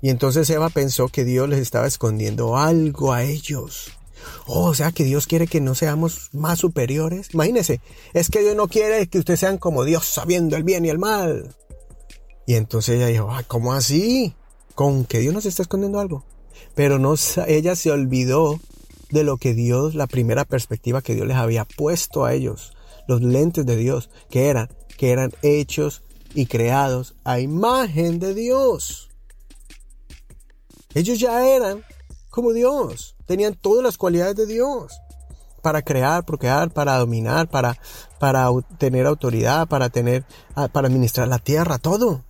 Y 0.00 0.10
entonces 0.10 0.48
Eva 0.50 0.68
pensó 0.70 1.08
que 1.08 1.24
Dios 1.24 1.48
les 1.48 1.60
estaba 1.60 1.86
escondiendo 1.86 2.56
algo 2.56 3.12
a 3.12 3.24
ellos. 3.24 3.92
Oh, 4.46 4.64
o 4.66 4.74
sea 4.74 4.92
que 4.92 5.04
Dios 5.04 5.26
quiere 5.26 5.46
que 5.46 5.60
no 5.60 5.74
seamos 5.74 6.30
más 6.32 6.58
superiores. 6.58 7.28
Imagínese, 7.32 7.80
es 8.12 8.28
que 8.28 8.40
Dios 8.40 8.56
no 8.56 8.68
quiere 8.68 9.06
que 9.08 9.18
ustedes 9.18 9.40
sean 9.40 9.58
como 9.58 9.84
Dios 9.84 10.06
sabiendo 10.06 10.56
el 10.56 10.64
bien 10.64 10.84
y 10.84 10.90
el 10.90 10.98
mal. 10.98 11.54
Y 12.46 12.54
entonces 12.54 12.96
ella 12.96 13.06
dijo, 13.06 13.30
ah, 13.30 13.44
¿cómo 13.46 13.72
así? 13.72 14.34
¿Con 14.74 15.04
que 15.04 15.18
Dios 15.18 15.34
nos 15.34 15.46
está 15.46 15.62
escondiendo 15.62 16.00
algo? 16.00 16.24
Pero 16.74 16.98
no, 16.98 17.14
ella 17.46 17.76
se 17.76 17.90
olvidó 17.90 18.60
de 19.10 19.24
lo 19.24 19.36
que 19.36 19.54
Dios, 19.54 19.94
la 19.94 20.06
primera 20.06 20.44
perspectiva 20.44 21.02
que 21.02 21.14
Dios 21.14 21.26
les 21.26 21.36
había 21.36 21.64
puesto 21.64 22.24
a 22.24 22.34
ellos, 22.34 22.72
los 23.06 23.22
lentes 23.22 23.64
de 23.64 23.76
Dios, 23.76 24.10
que 24.30 24.48
eran, 24.48 24.68
que 24.96 25.10
eran 25.10 25.32
hechos 25.42 26.02
y 26.34 26.46
creados 26.46 27.14
a 27.24 27.40
imagen 27.40 28.18
de 28.18 28.34
Dios. 28.34 29.08
Ellos 30.94 31.18
ya 31.18 31.46
eran 31.46 31.84
como 32.30 32.52
Dios. 32.52 33.16
Tenían 33.26 33.54
todas 33.54 33.82
las 33.82 33.96
cualidades 33.96 34.36
de 34.36 34.46
Dios. 34.46 35.00
Para 35.62 35.82
crear, 35.82 36.24
procrear, 36.24 36.70
para 36.70 36.96
dominar, 36.98 37.48
para, 37.48 37.76
para 38.18 38.48
tener 38.78 39.06
autoridad, 39.06 39.66
para 39.68 39.90
tener, 39.90 40.24
ah, 40.54 40.68
para 40.68 40.88
administrar 40.88 41.28
la 41.28 41.38
tierra, 41.38 41.78
todo. 41.78 42.24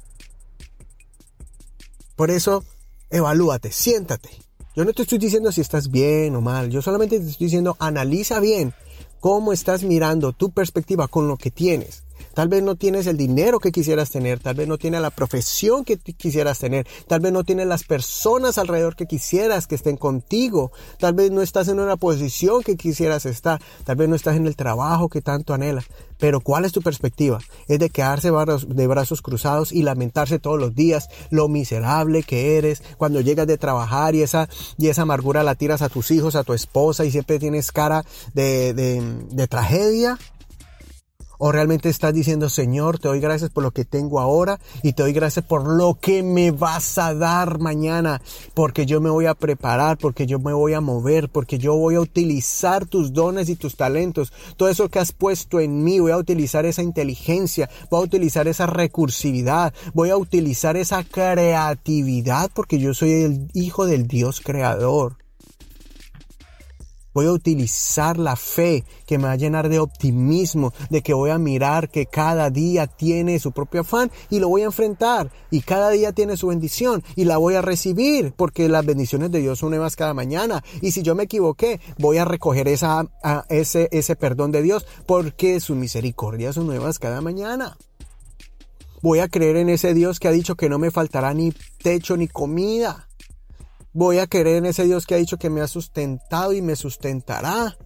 Por 2.17 2.31
eso, 2.31 2.64
evalúate, 3.11 3.71
siéntate. 3.71 4.31
Yo 4.79 4.85
no 4.85 4.93
te 4.93 5.03
estoy 5.03 5.19
diciendo 5.19 5.51
si 5.51 5.61
estás 5.61 5.91
bien 5.91 6.37
o 6.37 6.41
mal. 6.41 6.71
Yo 6.71 6.81
solamente 6.83 7.19
te 7.19 7.29
estoy 7.29 7.47
diciendo, 7.47 7.75
analiza 7.81 8.38
bien 8.38 8.73
cómo 9.19 9.53
estás 9.53 9.83
mirando 9.83 10.33
tu 10.33 10.53
perspectiva 10.53 11.09
con 11.09 11.27
lo 11.27 11.37
que 11.37 11.51
tienes. 11.51 12.05
Tal 12.38 12.46
vez 12.46 12.62
no 12.62 12.77
tienes 12.77 13.09
el 13.09 13.16
dinero 13.16 13.59
que 13.59 13.72
quisieras 13.72 14.11
tener, 14.11 14.38
tal 14.38 14.55
vez 14.55 14.68
no 14.68 14.79
tienes 14.79 15.01
la 15.01 15.11
profesión 15.11 15.85
que 15.85 15.98
quisieras 15.98 16.61
tener, 16.61 16.87
tal 17.09 17.18
vez 17.18 17.33
no 17.33 17.42
tienes 17.42 17.66
las 17.66 17.83
personas 17.83 18.59
alrededor 18.59 18.94
que 18.94 19.07
quisieras 19.07 19.66
que 19.66 19.74
estén 19.74 19.96
contigo, 19.96 20.70
tal 21.01 21.14
vez 21.14 21.33
no 21.33 21.42
estás 21.42 21.66
en 21.66 21.81
una 21.81 21.96
posición 21.96 22.62
que 22.62 22.77
quisieras 22.77 23.27
estar, 23.27 23.61
tal 23.83 23.96
vez 23.96 24.09
no 24.09 24.14
estás 24.14 24.37
en 24.37 24.46
el 24.46 24.55
trabajo 24.55 25.09
que 25.09 25.20
tanto 25.20 25.53
anhelas. 25.53 25.87
Pero 26.16 26.40
¿cuál 26.40 26.64
es 26.64 26.70
tu 26.70 26.81
perspectiva? 26.81 27.40
Es 27.66 27.81
de 27.81 27.90
quedarse 27.90 28.31
de 28.31 28.87
brazos 28.87 29.20
cruzados 29.20 29.72
y 29.72 29.83
lamentarse 29.83 30.38
todos 30.38 30.61
los 30.61 30.77
días 30.77 31.09
lo 31.31 31.48
miserable 31.48 32.22
que 32.22 32.57
eres 32.57 32.85
cuando 32.98 33.20
llegas 33.20 33.48
de 33.48 33.59
trabajar 33.59 34.14
y 34.14 34.22
esa, 34.22 34.48
y 34.77 34.87
esa 34.87 35.03
amargura 35.03 35.42
la 35.42 35.57
tiras 35.57 35.83
a 35.83 35.88
tus 35.88 36.12
hijos, 36.12 36.37
a 36.37 36.44
tu 36.44 36.55
esposa 36.55 37.05
y 37.05 37.11
siempre 37.11 37.40
tienes 37.40 37.72
cara 37.72 38.05
de, 38.33 38.74
de, 38.74 39.03
de 39.29 39.48
tragedia. 39.48 40.16
¿O 41.40 41.53
realmente 41.53 41.88
estás 41.88 42.12
diciendo, 42.12 42.48
Señor, 42.48 42.98
te 42.98 43.07
doy 43.07 43.20
gracias 43.20 43.51
por 43.51 43.62
lo 43.62 43.70
que 43.70 43.85
tengo 43.85 44.18
ahora 44.18 44.59
y 44.83 44.92
te 44.92 45.05
doy 45.05 45.12
gracias 45.12 45.44
por 45.44 45.68
lo 45.68 45.94
que 45.94 46.24
me 46.24 46.51
vas 46.51 46.98
a 46.98 47.14
dar 47.14 47.61
mañana? 47.61 48.20
Porque 48.55 48.87
yo 48.87 49.01
me 49.01 49.09
voy 49.09 49.27
a 49.27 49.35
preparar, 49.35 49.98
porque 49.98 50.27
yo 50.27 50.40
me 50.40 50.53
voy 50.53 50.74
a 50.74 50.81
mover, 50.81 51.29
porque 51.29 51.59
yo 51.59 51.77
voy 51.77 51.94
a 51.94 52.01
utilizar 52.01 52.87
tus 52.87 53.12
dones 53.12 53.48
y 53.48 53.55
tus 53.55 53.77
talentos. 53.77 54.33
Todo 54.57 54.68
eso 54.68 54.88
que 54.88 54.98
has 54.98 55.12
puesto 55.12 55.61
en 55.61 55.85
mí, 55.85 56.01
voy 56.01 56.11
a 56.11 56.16
utilizar 56.16 56.66
esa 56.66 56.83
inteligencia, 56.83 57.70
voy 57.88 58.01
a 58.01 58.05
utilizar 58.05 58.48
esa 58.48 58.66
recursividad, 58.66 59.72
voy 59.94 60.11
a 60.11 60.16
utilizar 60.16 60.77
esa 60.77 61.05
creatividad, 61.05 62.51
porque 62.53 62.81
yo 62.81 62.94
soy 62.94 63.12
el 63.12 63.48
hijo 63.55 63.87
del 63.87 64.09
Dios 64.09 64.40
creador. 64.40 65.28
Voy 67.18 67.26
a 67.26 67.33
utilizar 67.33 68.16
la 68.16 68.37
fe 68.37 68.85
que 69.04 69.18
me 69.18 69.24
va 69.24 69.33
a 69.33 69.37
llenar 69.37 69.68
de 69.68 69.81
optimismo, 69.81 70.72
de 70.88 71.02
que 71.02 71.14
voy 71.14 71.31
a 71.31 71.38
mirar 71.38 71.90
que 71.90 72.07
cada 72.07 72.48
día 72.48 72.87
tiene 72.87 73.40
su 73.40 73.50
propio 73.50 73.81
afán 73.81 74.12
y 74.31 74.38
lo 74.38 74.48
voy 74.48 74.62
a 74.62 74.66
enfrentar. 74.66 75.33
Y 75.50 75.62
cada 75.62 75.90
día 75.90 76.12
tiene 76.12 76.37
su 76.37 76.46
bendición 76.46 77.02
y 77.16 77.24
la 77.24 77.37
voy 77.37 77.57
a 77.57 77.61
recibir 77.61 78.35
porque 78.37 78.68
las 78.68 78.87
bendiciones 78.87 79.33
de 79.33 79.40
Dios 79.40 79.59
son 79.59 79.70
nuevas 79.70 79.96
cada 79.96 80.14
mañana. 80.14 80.62
Y 80.81 80.92
si 80.92 81.02
yo 81.02 81.16
me 81.16 81.24
equivoqué, 81.24 81.81
voy 81.98 82.18
a 82.18 82.24
recoger 82.24 82.68
esa, 82.68 83.09
ese, 83.48 83.88
ese 83.90 84.14
perdón 84.14 84.52
de 84.52 84.62
Dios 84.62 84.87
porque 85.04 85.59
su 85.59 85.74
misericordia 85.74 86.52
son 86.52 86.68
nuevas 86.68 87.00
cada 87.00 87.20
mañana. 87.20 87.76
Voy 89.02 89.18
a 89.18 89.26
creer 89.26 89.57
en 89.57 89.70
ese 89.70 89.92
Dios 89.92 90.20
que 90.20 90.28
ha 90.28 90.31
dicho 90.31 90.54
que 90.54 90.68
no 90.68 90.78
me 90.78 90.92
faltará 90.92 91.35
ni 91.35 91.52
techo 91.83 92.16
ni 92.16 92.28
comida. 92.28 93.08
Voy 93.92 94.18
a 94.18 94.27
creer 94.27 94.59
en 94.59 94.66
ese 94.66 94.85
Dios 94.85 95.07
que 95.07 95.14
ha 95.14 95.18
dicho 95.18 95.38
que 95.38 95.51
me 95.51 95.61
ha 95.61 95.68
sustentado 95.68 96.53
y 96.53 96.62
me 96.62 96.77
sustentará. 96.77 97.77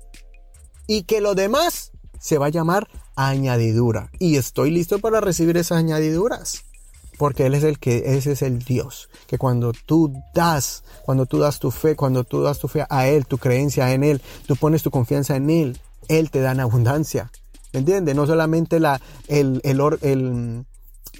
Y 0.86 1.04
que 1.04 1.20
lo 1.20 1.34
demás 1.34 1.92
se 2.18 2.38
va 2.38 2.46
a 2.46 2.50
llamar 2.50 2.88
añadidura. 3.16 4.10
Y 4.18 4.36
estoy 4.36 4.70
listo 4.70 4.98
para 4.98 5.20
recibir 5.20 5.56
esas 5.56 5.78
añadiduras. 5.78 6.64
Porque 7.18 7.46
Él 7.46 7.54
es 7.54 7.62
el 7.62 7.78
que, 7.78 8.16
ese 8.16 8.32
es 8.32 8.42
el 8.42 8.60
Dios. 8.60 9.08
Que 9.26 9.38
cuando 9.38 9.72
tú 9.72 10.12
das, 10.34 10.82
cuando 11.04 11.26
tú 11.26 11.38
das 11.38 11.58
tu 11.58 11.70
fe, 11.70 11.94
cuando 11.94 12.24
tú 12.24 12.42
das 12.42 12.58
tu 12.58 12.68
fe 12.68 12.84
a 12.88 13.06
Él, 13.06 13.26
tu 13.26 13.38
creencia 13.38 13.92
en 13.92 14.02
Él, 14.02 14.22
tú 14.46 14.56
pones 14.56 14.82
tu 14.82 14.90
confianza 14.90 15.36
en 15.36 15.50
Él, 15.50 15.80
Él 16.08 16.30
te 16.30 16.40
da 16.40 16.52
en 16.52 16.60
abundancia. 16.60 17.30
¿Me 17.72 17.80
entiendes? 17.80 18.14
No 18.14 18.26
solamente 18.26 18.80
la, 18.80 19.00
el, 19.28 19.60
el, 19.64 20.66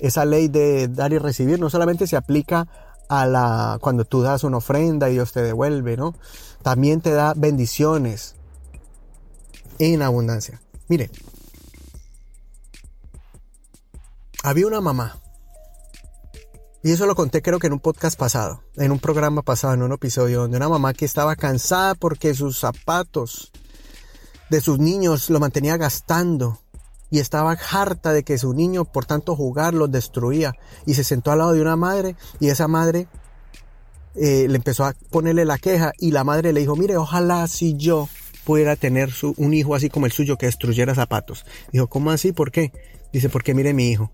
esa 0.00 0.24
ley 0.24 0.48
de 0.48 0.88
dar 0.88 1.12
y 1.12 1.18
recibir, 1.18 1.58
no 1.58 1.70
solamente 1.70 2.06
se 2.06 2.16
aplica 2.16 2.68
a 3.12 3.26
la, 3.26 3.78
cuando 3.82 4.06
tú 4.06 4.22
das 4.22 4.42
una 4.42 4.56
ofrenda 4.56 5.10
y 5.10 5.12
Dios 5.12 5.32
te 5.32 5.42
devuelve, 5.42 5.98
¿no? 5.98 6.14
También 6.62 7.02
te 7.02 7.10
da 7.10 7.34
bendiciones 7.36 8.36
en 9.78 10.00
abundancia. 10.00 10.62
Mire, 10.88 11.10
había 14.42 14.66
una 14.66 14.80
mamá, 14.80 15.20
y 16.82 16.92
eso 16.92 17.04
lo 17.04 17.14
conté 17.14 17.42
creo 17.42 17.58
que 17.58 17.66
en 17.66 17.74
un 17.74 17.80
podcast 17.80 18.18
pasado, 18.18 18.62
en 18.76 18.90
un 18.90 18.98
programa 18.98 19.42
pasado, 19.42 19.74
en 19.74 19.82
un 19.82 19.92
episodio, 19.92 20.40
donde 20.40 20.56
una 20.56 20.70
mamá 20.70 20.94
que 20.94 21.04
estaba 21.04 21.36
cansada 21.36 21.94
porque 21.94 22.34
sus 22.34 22.58
zapatos 22.60 23.52
de 24.48 24.62
sus 24.62 24.78
niños 24.78 25.28
lo 25.28 25.38
mantenía 25.38 25.76
gastando 25.76 26.61
y 27.12 27.18
estaba 27.18 27.52
harta 27.52 28.14
de 28.14 28.24
que 28.24 28.38
su 28.38 28.54
niño 28.54 28.86
por 28.86 29.04
tanto 29.04 29.36
jugar 29.36 29.74
los 29.74 29.92
destruía 29.92 30.54
y 30.86 30.94
se 30.94 31.04
sentó 31.04 31.30
al 31.30 31.38
lado 31.38 31.52
de 31.52 31.60
una 31.60 31.76
madre 31.76 32.16
y 32.40 32.48
esa 32.48 32.68
madre 32.68 33.06
eh, 34.14 34.46
le 34.48 34.56
empezó 34.56 34.86
a 34.86 34.94
ponerle 35.10 35.44
la 35.44 35.58
queja 35.58 35.92
y 35.98 36.10
la 36.10 36.24
madre 36.24 36.54
le 36.54 36.60
dijo, 36.60 36.74
mire, 36.74 36.96
ojalá 36.96 37.46
si 37.48 37.76
yo 37.76 38.08
pudiera 38.44 38.76
tener 38.76 39.10
un 39.36 39.52
hijo 39.52 39.74
así 39.74 39.90
como 39.90 40.06
el 40.06 40.12
suyo 40.12 40.38
que 40.38 40.46
destruyera 40.46 40.94
zapatos. 40.94 41.44
Dijo, 41.70 41.86
¿cómo 41.86 42.10
así? 42.10 42.32
¿Por 42.32 42.50
qué? 42.50 42.72
Dice, 43.12 43.28
porque 43.28 43.52
mire 43.52 43.74
mi 43.74 43.90
hijo. 43.90 44.10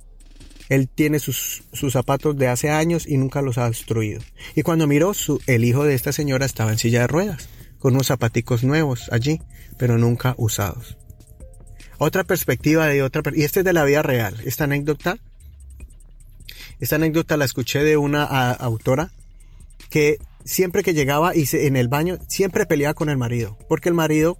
Él 0.68 0.88
tiene 0.88 1.20
sus, 1.20 1.62
sus 1.72 1.92
zapatos 1.92 2.36
de 2.36 2.48
hace 2.48 2.70
años 2.70 3.06
y 3.06 3.16
nunca 3.16 3.42
los 3.42 3.58
ha 3.58 3.68
destruido. 3.68 4.20
Y 4.56 4.62
cuando 4.62 4.88
miró, 4.88 5.14
su, 5.14 5.40
el 5.46 5.64
hijo 5.64 5.84
de 5.84 5.94
esta 5.94 6.10
señora 6.10 6.46
estaba 6.46 6.72
en 6.72 6.78
silla 6.78 7.02
de 7.02 7.06
ruedas, 7.06 7.48
con 7.78 7.94
unos 7.94 8.08
zapaticos 8.08 8.64
nuevos 8.64 9.08
allí, 9.12 9.40
pero 9.78 9.98
nunca 9.98 10.34
usados. 10.36 10.98
Otra 11.98 12.24
perspectiva 12.24 12.86
de 12.86 13.02
otra, 13.02 13.22
y 13.34 13.42
este 13.42 13.60
es 13.60 13.64
de 13.64 13.72
la 13.72 13.84
vida 13.84 14.02
real, 14.02 14.36
esta 14.44 14.64
anécdota 14.64 15.18
Esta 16.78 16.96
anécdota 16.96 17.36
la 17.36 17.44
escuché 17.44 17.82
de 17.82 17.96
una 17.96 18.24
autora 18.24 19.10
que 19.90 20.18
siempre 20.44 20.82
que 20.82 20.94
llegaba 20.94 21.34
y 21.36 21.44
en 21.52 21.76
el 21.76 21.88
baño 21.88 22.18
siempre 22.28 22.66
peleaba 22.66 22.94
con 22.94 23.08
el 23.08 23.16
marido, 23.16 23.58
porque 23.68 23.88
el 23.88 23.94
marido 23.94 24.38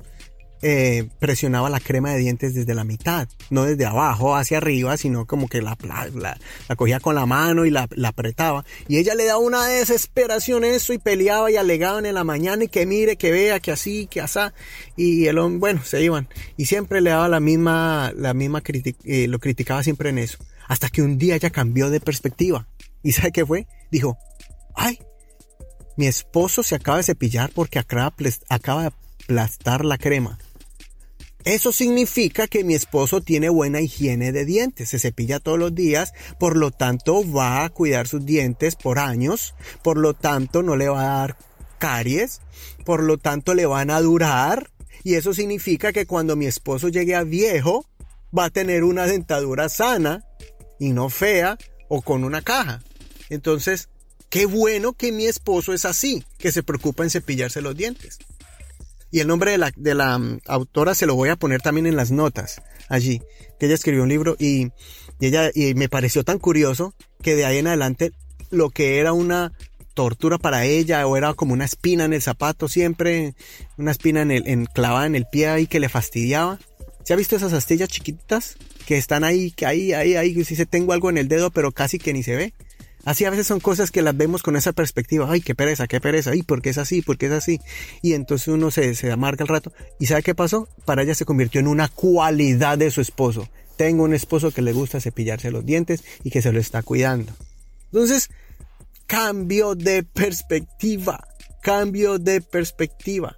eh, 0.63 1.09
presionaba 1.21 1.71
la 1.71 1.79
crema 1.79 2.13
de 2.13 2.19
dientes 2.19 2.55
desde 2.55 2.75
la 2.75 2.85
mitad, 2.85 3.29
no 3.51 3.65
desde 3.65 3.85
abajo 3.85 4.35
hacia 4.35 4.59
arriba, 4.59 4.97
sino 4.97 5.27
como 5.27 5.49
que 5.49 5.63
la, 5.63 5.77
la, 6.15 6.77
cogía 6.77 6.99
con 6.99 7.15
la 7.15 7.27
mano 7.27 7.65
y 7.65 7.71
la, 7.71 7.89
apretaba. 8.05 8.65
Y 8.89 8.99
ella 8.99 9.15
le 9.15 9.25
daba 9.25 9.39
una 9.39 9.67
desesperación 9.67 10.65
eso 10.65 10.93
y 10.93 10.99
peleaba 10.99 11.51
y 11.51 11.57
alegaban 11.57 12.07
en 12.07 12.15
la 12.15 12.25
mañana 12.25 12.65
y 12.65 12.69
que 12.69 12.87
mire, 12.87 13.17
que 13.17 13.31
vea, 13.31 13.61
que 13.61 13.71
así, 13.71 14.07
que 14.07 14.21
asá. 14.21 14.53
Y 14.97 15.27
el 15.27 15.39
hombre, 15.39 15.59
bueno, 15.59 15.85
se 15.85 16.03
iban. 16.03 16.29
Y 16.57 16.67
siempre 16.67 17.01
le 17.01 17.11
daba 17.11 17.29
la 17.29 17.41
misma, 17.41 18.13
la 18.17 18.35
misma 18.35 18.63
eh, 19.05 19.29
lo 19.29 19.39
criticaba 19.39 19.83
siempre 19.83 20.11
en 20.11 20.19
eso. 20.19 20.39
Hasta 20.67 20.89
que 20.89 21.03
un 21.03 21.19
día 21.19 21.37
ella 21.37 21.51
cambió 21.51 21.89
de 21.91 22.01
perspectiva. 22.01 22.67
¿Y 23.03 23.13
sabe 23.13 23.33
qué 23.33 23.47
fue? 23.47 23.67
Dijo, 23.91 24.19
ay, 24.75 24.99
mi 25.97 26.07
esposo 26.07 26.63
se 26.63 26.75
acaba 26.75 26.99
de 26.99 27.05
cepillar 27.05 27.51
porque 27.55 27.79
acaba 27.79 28.83
de 28.83 28.91
aplastar 29.29 29.85
la 29.85 29.99
crema. 29.99 30.39
Eso 31.49 31.73
significa 31.73 32.47
que 32.47 32.63
mi 32.63 32.75
esposo 32.75 33.23
tiene 33.23 33.49
buena 33.49 33.81
higiene 33.81 34.33
de 34.33 34.45
dientes, 34.45 34.91
se 34.91 34.99
cepilla 34.99 35.41
todos 35.41 35.59
los 35.59 35.75
días, 35.75 36.13
por 36.39 36.59
lo 36.59 36.71
tanto 36.71 37.25
va 37.33 37.65
a 37.65 37.71
cuidar 37.71 38.07
sus 38.07 38.27
dientes 38.27 38.77
por 38.77 38.99
años, 38.99 39.55
por 39.83 39.97
lo 39.97 40.13
tanto 40.13 40.63
no 40.63 40.77
le 40.77 40.91
va 40.91 41.01
a 41.01 41.21
dar 41.21 41.39
caries, 41.79 42.43
por 42.85 43.03
lo 43.03 43.17
tanto 43.17 43.55
le 43.55 43.65
van 43.65 43.89
a 43.89 44.03
durar 44.03 44.71
y 45.05 45.15
eso 45.15 45.33
significa 45.33 45.91
que 45.91 46.05
cuando 46.05 46.37
mi 46.37 46.45
esposo 46.45 46.91
llegue 46.91 47.15
a 47.15 47.25
viejo 47.25 47.87
va 48.37 48.45
a 48.45 48.51
tener 48.51 48.85
una 48.85 49.07
dentadura 49.07 49.71
sana 49.71 50.27
y 50.79 50.93
no 50.93 51.09
fea 51.09 51.57
o 51.89 52.03
con 52.03 52.25
una 52.25 52.43
caja. 52.43 52.83
Entonces, 53.31 53.89
Qué 54.31 54.45
bueno 54.45 54.93
que 54.93 55.11
mi 55.11 55.25
esposo 55.25 55.73
es 55.73 55.87
así, 55.87 56.23
que 56.37 56.53
se 56.53 56.63
preocupa 56.63 57.03
en 57.03 57.09
cepillarse 57.09 57.63
los 57.63 57.75
dientes. 57.75 58.19
Y 59.11 59.21
el 59.21 59.27
nombre 59.27 59.53
de 59.53 59.59
la, 59.59 59.73
de 59.75 59.95
la 59.95 60.19
mm, 60.19 60.41
autora 60.47 60.95
se 60.95 61.07
lo 61.07 61.15
voy 61.15 61.31
a 61.31 61.37
poner 61.37 61.63
también 61.63 61.87
en 61.87 61.97
las 61.97 62.11
notas 62.11 62.63
allí, 62.89 63.21
que 63.59 63.67
ella 63.67 63.75
escribió 63.75 64.03
un 64.03 64.09
libro 64.09 64.37
y, 64.39 64.71
ella 65.21 65.51
y 65.55 65.75
me 65.75 65.89
pareció 65.89 66.25
tan 66.25 66.39
curioso 66.39 66.95
que 67.23 67.35
de 67.35 67.45
ahí 67.45 67.59
en 67.59 67.67
adelante 67.67 68.13
lo 68.51 68.71
que 68.71 68.99
era 68.99 69.13
una 69.13 69.53
tortura 69.95 70.39
para 70.39 70.65
ella 70.65 71.07
o 71.07 71.17
era 71.17 71.35
como 71.35 71.55
una 71.55 71.65
espina 71.65 72.05
en 72.05 72.13
el 72.13 72.23
zapato 72.23 72.69
siempre, 72.69 73.35
una 73.77 73.91
espina 73.91 74.23
en 74.23 74.31
el, 74.31 74.47
en, 74.47 74.67
clavada 74.67 75.07
en 75.07 75.17
el 75.17 75.27
pie 75.27 75.49
ahí 75.49 75.67
que 75.67 75.81
le 75.81 75.89
fastidiaba. 75.89 76.59
¿Se 77.03 77.15
ha 77.15 77.17
visto 77.17 77.37
esas 77.37 77.53
astillas 77.53 77.89
chiquititas 77.89 78.57
que 78.87 78.97
están 78.97 79.25
ahí, 79.25 79.51
que 79.51 79.67
ahí, 79.67 79.93
ahí, 79.93 80.15
ahí, 80.15 80.45
si 80.45 80.55
se 80.55 80.67
tengo 80.67 80.93
algo 80.93 81.11
en 81.11 81.19
el 81.19 81.27
dedo 81.27 81.51
pero 81.51 81.73
casi 81.73 81.99
que 81.99 82.13
ni 82.13 82.23
se 82.23 82.37
ve? 82.37 82.55
Así 83.05 83.25
a 83.25 83.31
veces 83.31 83.47
son 83.47 83.61
cosas 83.61 83.91
que 83.91 84.03
las 84.03 84.17
vemos 84.17 84.43
con 84.43 84.57
esa 84.57 84.73
perspectiva. 84.73 85.31
Ay, 85.31 85.41
qué 85.41 85.55
pereza, 85.55 85.87
qué 85.87 86.01
pereza. 86.01 86.33
Ay, 86.33 86.43
¿por 86.43 86.61
qué 86.61 86.71
es 86.71 86.79
así? 86.79 87.03
¿Por 87.03 87.17
qué 87.17 87.27
es 87.27 87.33
así? 87.33 87.61
Y 88.03 88.15
entonces 88.15 88.49
uno 88.49 88.71
se, 88.71 88.95
se 88.95 89.11
amarga 89.11 89.45
el 89.45 89.49
rato. 89.49 89.73
¿Y 89.99 90.07
sabe 90.07 90.23
qué 90.23 90.35
pasó? 90.35 90.69
Para 90.85 91.03
ella 91.03 91.15
se 91.15 91.25
convirtió 91.25 91.61
en 91.61 91.69
una 91.69 91.89
cualidad 91.89 92.77
de 92.79 92.91
su 92.91 93.01
esposo. 93.01 93.49
Tengo 93.77 94.03
un 94.03 94.15
esposo 94.15 94.51
que 94.51 94.63
le 94.63 94.73
gusta 94.73 95.01
cepillarse 95.01 95.51
los 95.51 95.65
dientes 95.65 96.05
y 96.25 96.31
que 96.31 96.43
se 96.43 96.53
lo 96.53 96.59
está 96.59 96.83
cuidando. 96.83 97.33
Entonces, 97.93 98.29
cambio 99.07 99.75
de 99.75 100.03
perspectiva. 100.03 101.27
Cambio 101.63 102.19
de 102.19 102.41
perspectiva. 102.41 103.37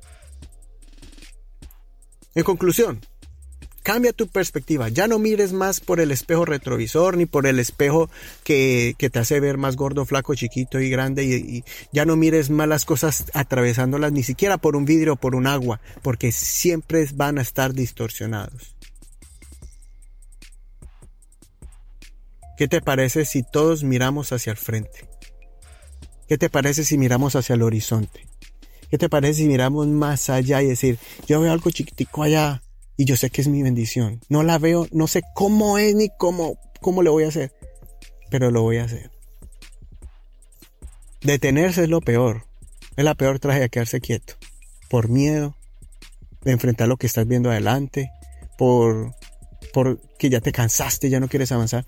En 2.34 2.44
conclusión, 2.44 3.00
Cambia 3.82 4.12
tu 4.12 4.28
perspectiva. 4.28 4.88
Ya 4.90 5.08
no 5.08 5.18
mires 5.18 5.52
más 5.52 5.80
por 5.80 6.00
el 6.00 6.10
espejo 6.10 6.44
retrovisor 6.44 7.16
ni 7.16 7.24
por 7.24 7.46
el 7.46 7.58
espejo 7.58 8.10
que, 8.44 8.94
te 8.98 9.18
hace 9.18 9.40
ver 9.40 9.56
más 9.56 9.76
gordo, 9.76 10.04
flaco, 10.04 10.34
chiquito 10.34 10.80
y 10.80 10.90
grande. 10.90 11.24
Y, 11.24 11.64
ya 11.92 12.04
no 12.04 12.16
mires 12.16 12.50
más 12.50 12.68
las 12.68 12.84
cosas 12.84 13.24
atravesándolas 13.32 14.12
ni 14.12 14.22
siquiera 14.22 14.58
por 14.58 14.76
un 14.76 14.84
vidrio 14.84 15.14
o 15.14 15.16
por 15.16 15.34
un 15.34 15.46
agua, 15.46 15.80
porque 16.02 16.30
siempre 16.30 17.06
van 17.14 17.38
a 17.38 17.42
estar 17.42 17.72
distorsionados. 17.72 18.76
¿Qué 22.58 22.68
te 22.68 22.82
parece 22.82 23.24
si 23.24 23.42
todos 23.42 23.82
miramos 23.82 24.32
hacia 24.32 24.50
el 24.50 24.58
frente? 24.58 25.08
¿Qué 26.28 26.36
te 26.36 26.50
parece 26.50 26.84
si 26.84 26.98
miramos 26.98 27.34
hacia 27.34 27.54
el 27.54 27.62
horizonte? 27.62 28.26
¿Qué 28.90 28.98
te 28.98 29.08
parece 29.08 29.40
si 29.40 29.48
miramos 29.48 29.86
más 29.86 30.28
allá 30.28 30.60
y 30.60 30.66
decir, 30.66 30.98
yo 31.26 31.40
veo 31.40 31.52
algo 31.52 31.70
chiquitico 31.70 32.22
allá, 32.22 32.60
y 33.00 33.06
yo 33.06 33.16
sé 33.16 33.30
que 33.30 33.40
es 33.40 33.48
mi 33.48 33.62
bendición. 33.62 34.20
No 34.28 34.42
la 34.42 34.58
veo, 34.58 34.86
no 34.92 35.06
sé 35.06 35.22
cómo 35.32 35.78
es 35.78 35.94
ni 35.94 36.10
cómo, 36.18 36.58
cómo 36.82 37.02
le 37.02 37.08
voy 37.08 37.24
a 37.24 37.28
hacer, 37.28 37.50
pero 38.28 38.50
lo 38.50 38.60
voy 38.60 38.76
a 38.76 38.84
hacer. 38.84 39.10
Detenerse 41.22 41.84
es 41.84 41.88
lo 41.88 42.02
peor. 42.02 42.44
Es 42.96 43.04
la 43.06 43.14
peor 43.14 43.38
tragedia 43.38 43.70
quedarse 43.70 44.02
quieto. 44.02 44.34
Por 44.90 45.08
miedo 45.08 45.56
de 46.42 46.52
enfrentar 46.52 46.88
lo 46.88 46.98
que 46.98 47.06
estás 47.06 47.26
viendo 47.26 47.50
adelante, 47.50 48.10
por, 48.58 49.14
por 49.72 49.98
que 50.18 50.28
ya 50.28 50.42
te 50.42 50.52
cansaste, 50.52 51.08
ya 51.08 51.20
no 51.20 51.28
quieres 51.28 51.52
avanzar. 51.52 51.86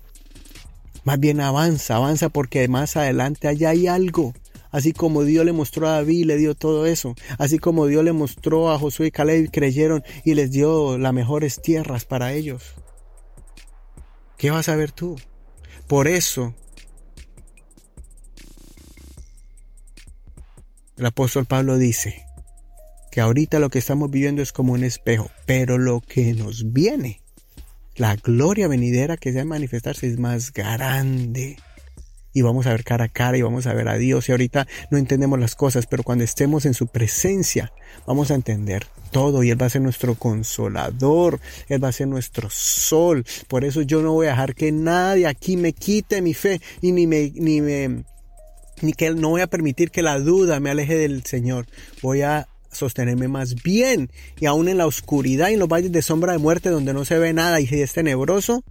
Más 1.03 1.19
bien 1.19 1.41
avanza, 1.41 1.97
avanza 1.97 2.29
porque 2.29 2.67
más 2.67 2.97
adelante 2.97 3.47
allá 3.47 3.69
hay 3.69 3.85
algo. 3.85 4.33
Así 4.73 4.91
como 4.91 5.23
Dios 5.23 5.45
le 5.45 5.53
mostró 5.53 5.87
a 5.87 5.91
David, 5.91 6.25
le 6.25 6.35
dio 6.35 6.55
todo 6.55 6.87
eso. 6.87 7.15
Así 7.37 7.59
como 7.59 7.85
Dios 7.85 8.03
le 8.03 8.11
mostró 8.11 8.71
a 8.71 8.79
Josué 8.79 9.07
y 9.07 9.11
Caleb, 9.11 9.51
creyeron 9.51 10.03
y 10.25 10.33
les 10.33 10.49
dio 10.49 10.97
las 10.97 11.13
mejores 11.13 11.61
tierras 11.61 12.05
para 12.05 12.33
ellos. 12.33 12.73
¿Qué 14.35 14.49
vas 14.49 14.69
a 14.69 14.75
ver 14.75 14.91
tú? 14.91 15.15
Por 15.87 16.07
eso, 16.07 16.55
el 20.97 21.05
apóstol 21.05 21.45
Pablo 21.45 21.77
dice 21.77 22.25
que 23.11 23.21
ahorita 23.21 23.59
lo 23.59 23.69
que 23.69 23.77
estamos 23.77 24.09
viviendo 24.09 24.41
es 24.41 24.51
como 24.51 24.73
un 24.73 24.83
espejo, 24.83 25.29
pero 25.45 25.77
lo 25.77 26.01
que 26.01 26.33
nos 26.33 26.73
viene, 26.73 27.21
la 27.95 28.15
gloria 28.15 28.67
venidera 28.67 29.17
que 29.17 29.31
se 29.33 29.37
va 29.37 29.41
a 29.43 29.45
manifestarse 29.45 30.07
es 30.07 30.17
más 30.17 30.51
grande 30.51 31.57
y 32.33 32.41
vamos 32.41 32.65
a 32.65 32.71
ver 32.71 32.83
cara 32.83 33.05
a 33.05 33.09
cara 33.09 33.37
y 33.37 33.41
vamos 33.41 33.67
a 33.67 33.73
ver 33.73 33.87
a 33.87 33.97
Dios. 33.97 34.27
Y 34.27 34.31
ahorita 34.31 34.67
no 34.89 34.97
entendemos 34.97 35.39
las 35.39 35.55
cosas, 35.55 35.85
pero 35.85 36.03
cuando 36.03 36.23
estemos 36.23 36.65
en 36.65 36.73
su 36.73 36.87
presencia, 36.87 37.71
vamos 38.05 38.31
a 38.31 38.35
entender 38.35 38.87
todo 39.11 39.43
y 39.43 39.51
Él 39.51 39.61
va 39.61 39.67
a 39.67 39.69
ser 39.69 39.81
nuestro 39.81 40.15
consolador, 40.15 41.39
Él 41.69 41.83
va 41.83 41.89
a 41.89 41.93
ser 41.93 42.07
nuestro 42.07 42.49
sol. 42.49 43.23
Por 43.47 43.63
eso 43.63 43.81
yo 43.81 44.01
no 44.01 44.13
voy 44.13 44.27
a 44.27 44.31
dejar 44.31 44.55
que 44.55 44.71
nadie 44.71 45.27
aquí 45.27 45.55
me 45.55 45.73
quite 45.73 46.21
mi 46.21 46.33
fe 46.33 46.59
y 46.81 46.91
ni 46.91 47.07
me, 47.07 47.31
ni 47.35 47.61
me, 47.61 48.03
ni 48.81 48.93
que 48.93 49.11
no 49.11 49.29
voy 49.29 49.41
a 49.41 49.47
permitir 49.47 49.91
que 49.91 50.01
la 50.01 50.19
duda 50.19 50.59
me 50.59 50.71
aleje 50.71 50.95
del 50.95 51.23
Señor. 51.23 51.67
Voy 52.01 52.23
a 52.23 52.47
sostenerme 52.71 53.27
más 53.27 53.61
bien 53.61 54.09
y 54.39 54.47
aún 54.47 54.67
en 54.67 54.77
la 54.77 54.87
oscuridad 54.87 55.49
y 55.49 55.53
en 55.53 55.59
los 55.59 55.69
valles 55.69 55.91
de 55.91 56.01
sombra 56.01 56.33
de 56.33 56.39
muerte 56.39 56.69
donde 56.69 56.93
no 56.93 57.05
se 57.05 57.19
ve 57.19 57.31
nada 57.31 57.61
y 57.61 57.65
es 57.65 57.93
tenebroso, 57.93 58.63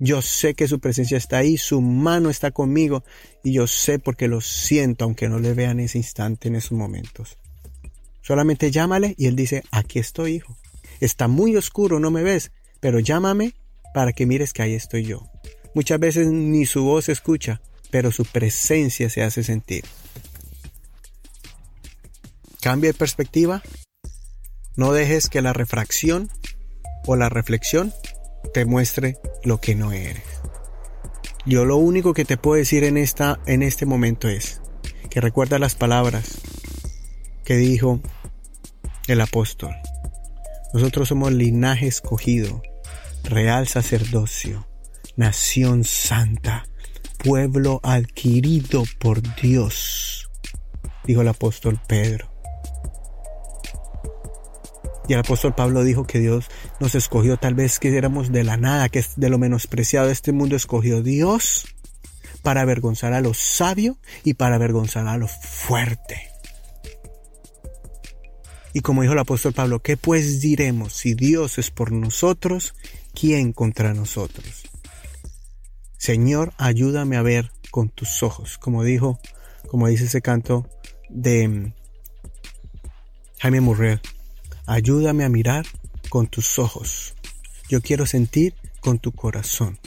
yo 0.00 0.22
sé 0.22 0.54
que 0.54 0.66
su 0.66 0.80
presencia 0.80 1.18
está 1.18 1.38
ahí, 1.38 1.58
su 1.58 1.82
mano 1.82 2.30
está 2.30 2.50
conmigo 2.50 3.04
y 3.44 3.52
yo 3.52 3.66
sé 3.66 3.98
porque 3.98 4.28
lo 4.28 4.40
siento 4.40 5.04
aunque 5.04 5.28
no 5.28 5.38
le 5.38 5.52
vea 5.52 5.72
en 5.72 5.80
ese 5.80 5.98
instante, 5.98 6.48
en 6.48 6.56
esos 6.56 6.72
momentos. 6.72 7.36
Solamente 8.22 8.70
llámale 8.70 9.14
y 9.18 9.26
él 9.26 9.36
dice, 9.36 9.62
aquí 9.70 9.98
estoy, 9.98 10.36
hijo. 10.36 10.56
Está 11.00 11.28
muy 11.28 11.54
oscuro, 11.54 12.00
no 12.00 12.10
me 12.10 12.22
ves, 12.22 12.50
pero 12.80 12.98
llámame 12.98 13.54
para 13.92 14.12
que 14.12 14.24
mires 14.24 14.54
que 14.54 14.62
ahí 14.62 14.74
estoy 14.74 15.04
yo. 15.04 15.26
Muchas 15.74 16.00
veces 16.00 16.28
ni 16.28 16.64
su 16.64 16.82
voz 16.82 17.04
se 17.04 17.12
escucha, 17.12 17.60
pero 17.90 18.10
su 18.10 18.24
presencia 18.24 19.10
se 19.10 19.22
hace 19.22 19.44
sentir. 19.44 19.84
Cambia 22.62 22.90
de 22.90 22.98
perspectiva. 22.98 23.62
No 24.76 24.92
dejes 24.92 25.28
que 25.28 25.42
la 25.42 25.52
refracción 25.52 26.30
o 27.06 27.16
la 27.16 27.28
reflexión 27.28 27.92
te 28.54 28.64
muestre 28.64 29.18
lo 29.44 29.60
que 29.60 29.74
no 29.74 29.92
eres. 29.92 30.22
Yo 31.46 31.64
lo 31.64 31.76
único 31.76 32.12
que 32.12 32.24
te 32.24 32.36
puedo 32.36 32.56
decir 32.56 32.84
en, 32.84 32.96
esta, 32.96 33.40
en 33.46 33.62
este 33.62 33.86
momento 33.86 34.28
es 34.28 34.60
que 35.08 35.20
recuerda 35.20 35.58
las 35.58 35.74
palabras 35.74 36.40
que 37.44 37.56
dijo 37.56 38.00
el 39.08 39.20
apóstol. 39.20 39.74
Nosotros 40.72 41.08
somos 41.08 41.32
linaje 41.32 41.86
escogido, 41.86 42.62
real 43.24 43.66
sacerdocio, 43.66 44.68
nación 45.16 45.84
santa, 45.84 46.66
pueblo 47.18 47.80
adquirido 47.82 48.84
por 48.98 49.20
Dios, 49.36 50.30
dijo 51.04 51.22
el 51.22 51.28
apóstol 51.28 51.80
Pedro. 51.88 52.29
Y 55.10 55.12
el 55.12 55.18
apóstol 55.18 55.56
Pablo 55.56 55.82
dijo 55.82 56.06
que 56.06 56.20
Dios 56.20 56.46
nos 56.78 56.94
escogió 56.94 57.36
tal 57.36 57.54
vez 57.54 57.80
que 57.80 57.96
éramos 57.96 58.30
de 58.30 58.44
la 58.44 58.56
nada, 58.56 58.88
que 58.88 59.04
de 59.16 59.28
lo 59.28 59.38
menospreciado 59.38 60.06
de 60.06 60.12
este 60.12 60.30
mundo, 60.30 60.54
escogió 60.54 61.02
Dios 61.02 61.66
para 62.42 62.60
avergonzar 62.60 63.12
a 63.12 63.20
lo 63.20 63.34
sabio 63.34 63.98
y 64.22 64.34
para 64.34 64.54
avergonzar 64.54 65.08
a 65.08 65.16
lo 65.16 65.26
fuerte. 65.26 66.30
Y 68.72 68.82
como 68.82 69.02
dijo 69.02 69.14
el 69.14 69.18
apóstol 69.18 69.52
Pablo, 69.52 69.80
¿qué 69.80 69.96
pues 69.96 70.40
diremos? 70.40 70.92
Si 70.92 71.14
Dios 71.14 71.58
es 71.58 71.72
por 71.72 71.90
nosotros, 71.90 72.76
¿quién 73.12 73.52
contra 73.52 73.94
nosotros? 73.94 74.62
Señor, 75.98 76.52
ayúdame 76.56 77.16
a 77.16 77.22
ver 77.22 77.50
con 77.72 77.88
tus 77.88 78.22
ojos, 78.22 78.58
como 78.58 78.84
dijo, 78.84 79.18
como 79.68 79.88
dice 79.88 80.04
ese 80.04 80.22
canto 80.22 80.68
de 81.08 81.48
mm, 81.48 81.72
Jaime 83.40 83.60
Murrell. 83.60 84.00
Ayúdame 84.70 85.24
a 85.24 85.28
mirar 85.28 85.66
con 86.10 86.28
tus 86.28 86.60
ojos. 86.60 87.14
Yo 87.68 87.80
quiero 87.80 88.06
sentir 88.06 88.54
con 88.78 89.00
tu 89.00 89.10
corazón. 89.10 89.80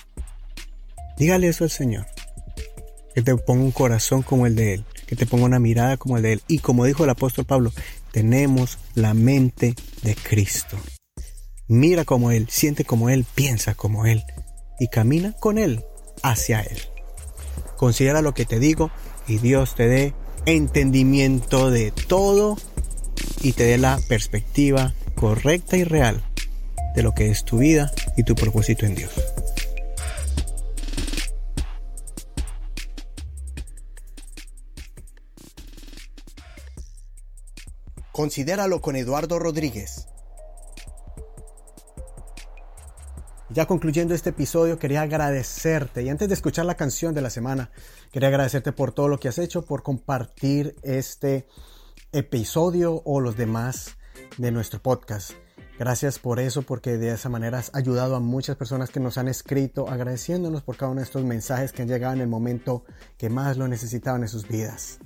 Dígale 1.17 1.48
eso 1.48 1.63
al 1.63 1.69
Señor. 1.69 2.06
Que 3.15 3.22
te 3.22 3.34
ponga 3.38 3.63
un 3.63 3.72
corazón 3.72 4.24
como 4.24 4.46
el 4.46 4.56
de 4.58 4.74
Él. 4.74 4.86
Que 5.08 5.15
te 5.15 5.26
ponga 5.26 5.46
una 5.46 5.60
mirada 5.60 5.96
como 5.96 6.17
el 6.17 6.24
de 6.24 6.34
Él. 6.34 6.41
Y 6.50 6.60
como 6.60 6.84
dijo 6.84 7.06
el 7.06 7.12
apóstol 7.12 7.46
Pablo, 7.46 7.72
tenemos 8.12 8.78
la 8.93 9.13
mente 9.13 9.74
de 10.02 10.15
Cristo. 10.15 10.78
Mira 11.69 12.04
como 12.04 12.32
Él, 12.32 12.50
siente 12.50 12.84
como 12.84 13.10
Él, 13.10 13.26
piensa 13.36 13.76
como 13.76 14.06
Él. 14.06 14.22
Y 14.82 14.89
camina 14.89 15.32
con 15.32 15.60
Él 15.60 15.86
hacia 16.24 16.60
Él. 16.60 16.82
Considera 17.78 18.22
lo 18.22 18.34
que 18.34 18.46
te 18.46 18.60
digo 18.60 18.91
y 19.30 19.38
Dios 19.38 19.76
te 19.76 19.88
dé 19.88 20.13
entendimiento 20.46 21.72
de 21.72 21.91
todo 21.91 22.58
y 23.44 23.52
te 23.52 23.66
dé 23.66 23.78
la 23.78 24.00
perspectiva 24.08 24.94
correcta 25.16 25.76
y 25.76 25.84
real 25.84 26.24
de 26.96 27.04
lo 27.04 27.14
que 27.14 27.30
es 27.30 27.44
tu 27.44 27.58
vida 27.58 27.92
y 28.16 28.24
tu 28.24 28.36
propósito 28.36 28.86
en 28.86 28.96
Dios. 28.96 29.12
Considéralo 38.12 38.80
con 38.80 38.96
Eduardo 38.96 39.40
Rodríguez. 39.40 40.08
Ya 43.50 43.66
concluyendo 43.66 44.16
este 44.16 44.30
episodio, 44.30 44.80
quería 44.80 45.02
agradecerte 45.02 46.02
y 46.02 46.10
antes 46.10 46.28
de 46.28 46.34
escuchar 46.34 46.66
la 46.66 46.76
canción 46.76 47.14
de 47.14 47.22
la 47.22 47.30
semana, 47.30 47.72
quería 48.12 48.30
agradecerte 48.30 48.72
por 48.72 48.94
todo 48.94 49.10
lo 49.10 49.20
que 49.20 49.28
has 49.28 49.38
hecho, 49.38 49.66
por 49.66 49.84
compartir 49.84 50.76
este 50.82 51.46
episodio 52.13 53.02
o 53.06 53.19
los 53.19 53.36
demás 53.36 53.97
de 54.38 54.52
nuestro 54.52 54.82
podcast. 54.82 55.32
Gracias 55.80 56.19
por 56.19 56.39
eso, 56.39 56.62
porque 56.62 56.97
de 56.97 57.12
esa 57.12 57.30
manera 57.30 57.58
has 57.58 57.73
ayudado 57.73 58.15
a 58.15 58.19
muchas 58.19 58.56
personas 58.56 58.91
que 58.91 58.99
nos 58.99 59.17
han 59.17 59.28
escrito 59.28 59.89
agradeciéndonos 59.89 60.62
por 60.62 60.78
cada 60.78 60.91
uno 60.91 61.02
de 61.02 61.06
estos 61.06 61.23
mensajes 61.23 61.71
que 61.71 61.82
han 61.82 61.88
llegado 61.88 62.13
en 62.13 62.21
el 62.21 62.28
momento 62.28 62.86
que 63.17 63.30
más 63.30 63.58
lo 63.58 63.67
necesitaban 63.67 64.21
en 64.21 64.28
sus 64.28 64.47
vidas. 64.47 64.99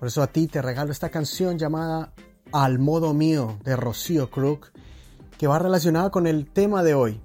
Por 0.00 0.08
eso 0.08 0.22
a 0.22 0.26
ti 0.26 0.48
te 0.48 0.60
regalo 0.60 0.90
esta 0.90 1.10
canción 1.10 1.58
llamada 1.58 2.12
Al 2.52 2.78
modo 2.80 3.14
mío 3.14 3.58
de 3.64 3.76
Rocío 3.76 4.30
Crook 4.30 4.72
que 5.38 5.46
va 5.46 5.58
relacionada 5.58 6.10
con 6.10 6.26
el 6.26 6.50
tema 6.50 6.82
de 6.82 6.94
hoy 6.94 7.20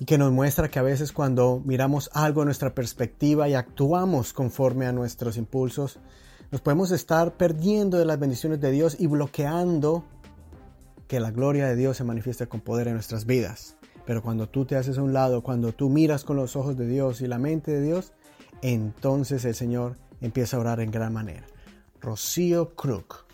y 0.00 0.04
que 0.04 0.18
nos 0.18 0.32
muestra 0.32 0.68
que 0.68 0.78
a 0.78 0.82
veces 0.82 1.12
cuando 1.12 1.62
miramos 1.64 2.10
algo 2.12 2.42
en 2.42 2.46
nuestra 2.46 2.74
perspectiva 2.74 3.48
y 3.48 3.54
actuamos 3.54 4.32
conforme 4.32 4.86
a 4.86 4.92
nuestros 4.92 5.36
impulsos, 5.36 6.00
nos 6.50 6.60
podemos 6.60 6.90
estar 6.90 7.36
perdiendo 7.36 7.98
de 7.98 8.04
las 8.04 8.18
bendiciones 8.18 8.60
de 8.60 8.70
Dios 8.70 8.96
y 8.98 9.06
bloqueando 9.06 10.04
que 11.08 11.20
la 11.20 11.30
gloria 11.30 11.66
de 11.66 11.76
Dios 11.76 11.96
se 11.96 12.04
manifieste 12.04 12.46
con 12.48 12.60
poder 12.60 12.88
en 12.88 12.94
nuestras 12.94 13.26
vidas. 13.26 13.76
Pero 14.06 14.22
cuando 14.22 14.48
tú 14.48 14.64
te 14.64 14.76
haces 14.76 14.98
a 14.98 15.02
un 15.02 15.12
lado, 15.12 15.42
cuando 15.42 15.72
tú 15.72 15.88
miras 15.88 16.24
con 16.24 16.36
los 16.36 16.56
ojos 16.56 16.76
de 16.76 16.86
Dios 16.86 17.20
y 17.20 17.26
la 17.26 17.38
mente 17.38 17.72
de 17.72 17.82
Dios, 17.82 18.12
entonces 18.62 19.44
el 19.44 19.54
Señor 19.54 19.96
empieza 20.20 20.56
a 20.56 20.60
orar 20.60 20.80
en 20.80 20.90
gran 20.90 21.12
manera. 21.12 21.46
Rocío 22.00 22.74
Crook. 22.74 23.25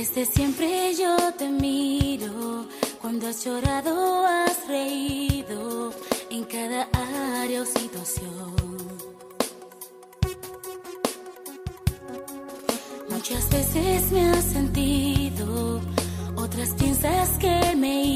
Desde 0.00 0.24
siempre 0.24 0.94
yo 0.94 1.14
te 1.36 1.46
miro, 1.46 2.64
cuando 3.02 3.28
has 3.28 3.44
llorado, 3.44 4.24
has 4.24 4.66
reído 4.66 5.92
en 6.30 6.42
cada 6.44 6.88
área 7.42 7.60
o 7.60 7.66
situación. 7.66 8.54
Muchas 13.10 13.50
veces 13.50 14.10
me 14.10 14.30
has 14.30 14.44
sentido, 14.44 15.82
otras 16.34 16.70
piensas 16.70 17.28
que 17.38 17.76
me 17.76 18.00
he 18.00 18.06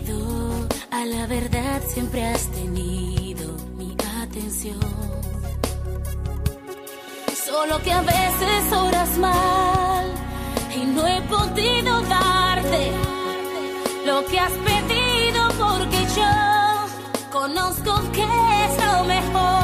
ido. 0.00 0.66
A 0.92 1.04
la 1.04 1.26
verdad 1.26 1.82
siempre 1.92 2.24
has 2.24 2.48
tenido 2.52 3.54
mi 3.76 3.94
atención. 4.22 4.80
Solo 7.44 7.82
que 7.82 7.92
a 7.92 8.00
veces 8.00 8.72
oras 8.72 9.18
he 9.18 9.53
podido 11.54 12.02
darte 12.02 12.90
lo 14.04 14.24
que 14.26 14.40
has 14.40 14.52
pedido 14.52 15.48
porque 15.56 15.98
yo 16.16 17.30
conozco 17.30 17.94
que 18.12 18.22
es 18.22 18.72
lo 18.84 19.04
mejor, 19.04 19.63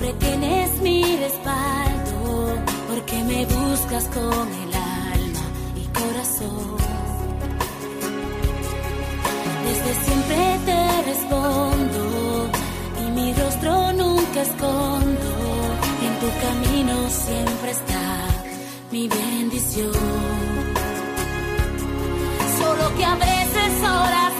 siempre 0.00 0.26
tienes 0.26 0.80
mi 0.80 1.16
respaldo, 1.16 2.54
porque 2.88 3.22
me 3.24 3.44
buscas 3.44 4.04
con 4.06 4.48
el 4.62 4.74
alma 4.74 5.44
y 5.76 5.84
corazón. 5.98 6.76
Desde 9.66 10.04
siempre 10.04 10.58
te 10.64 11.02
respondo 11.02 12.50
y 13.02 13.10
mi 13.10 13.34
rostro 13.34 13.92
nunca 13.92 14.42
escondo. 14.42 15.30
En 16.06 16.12
tu 16.20 16.28
camino 16.46 17.10
siempre 17.10 17.70
está 17.70 18.26
mi 18.90 19.06
bendición. 19.06 19.92
Solo 22.58 22.96
que 22.96 23.04
a 23.04 23.14
veces 23.16 23.72
oras 23.82 24.39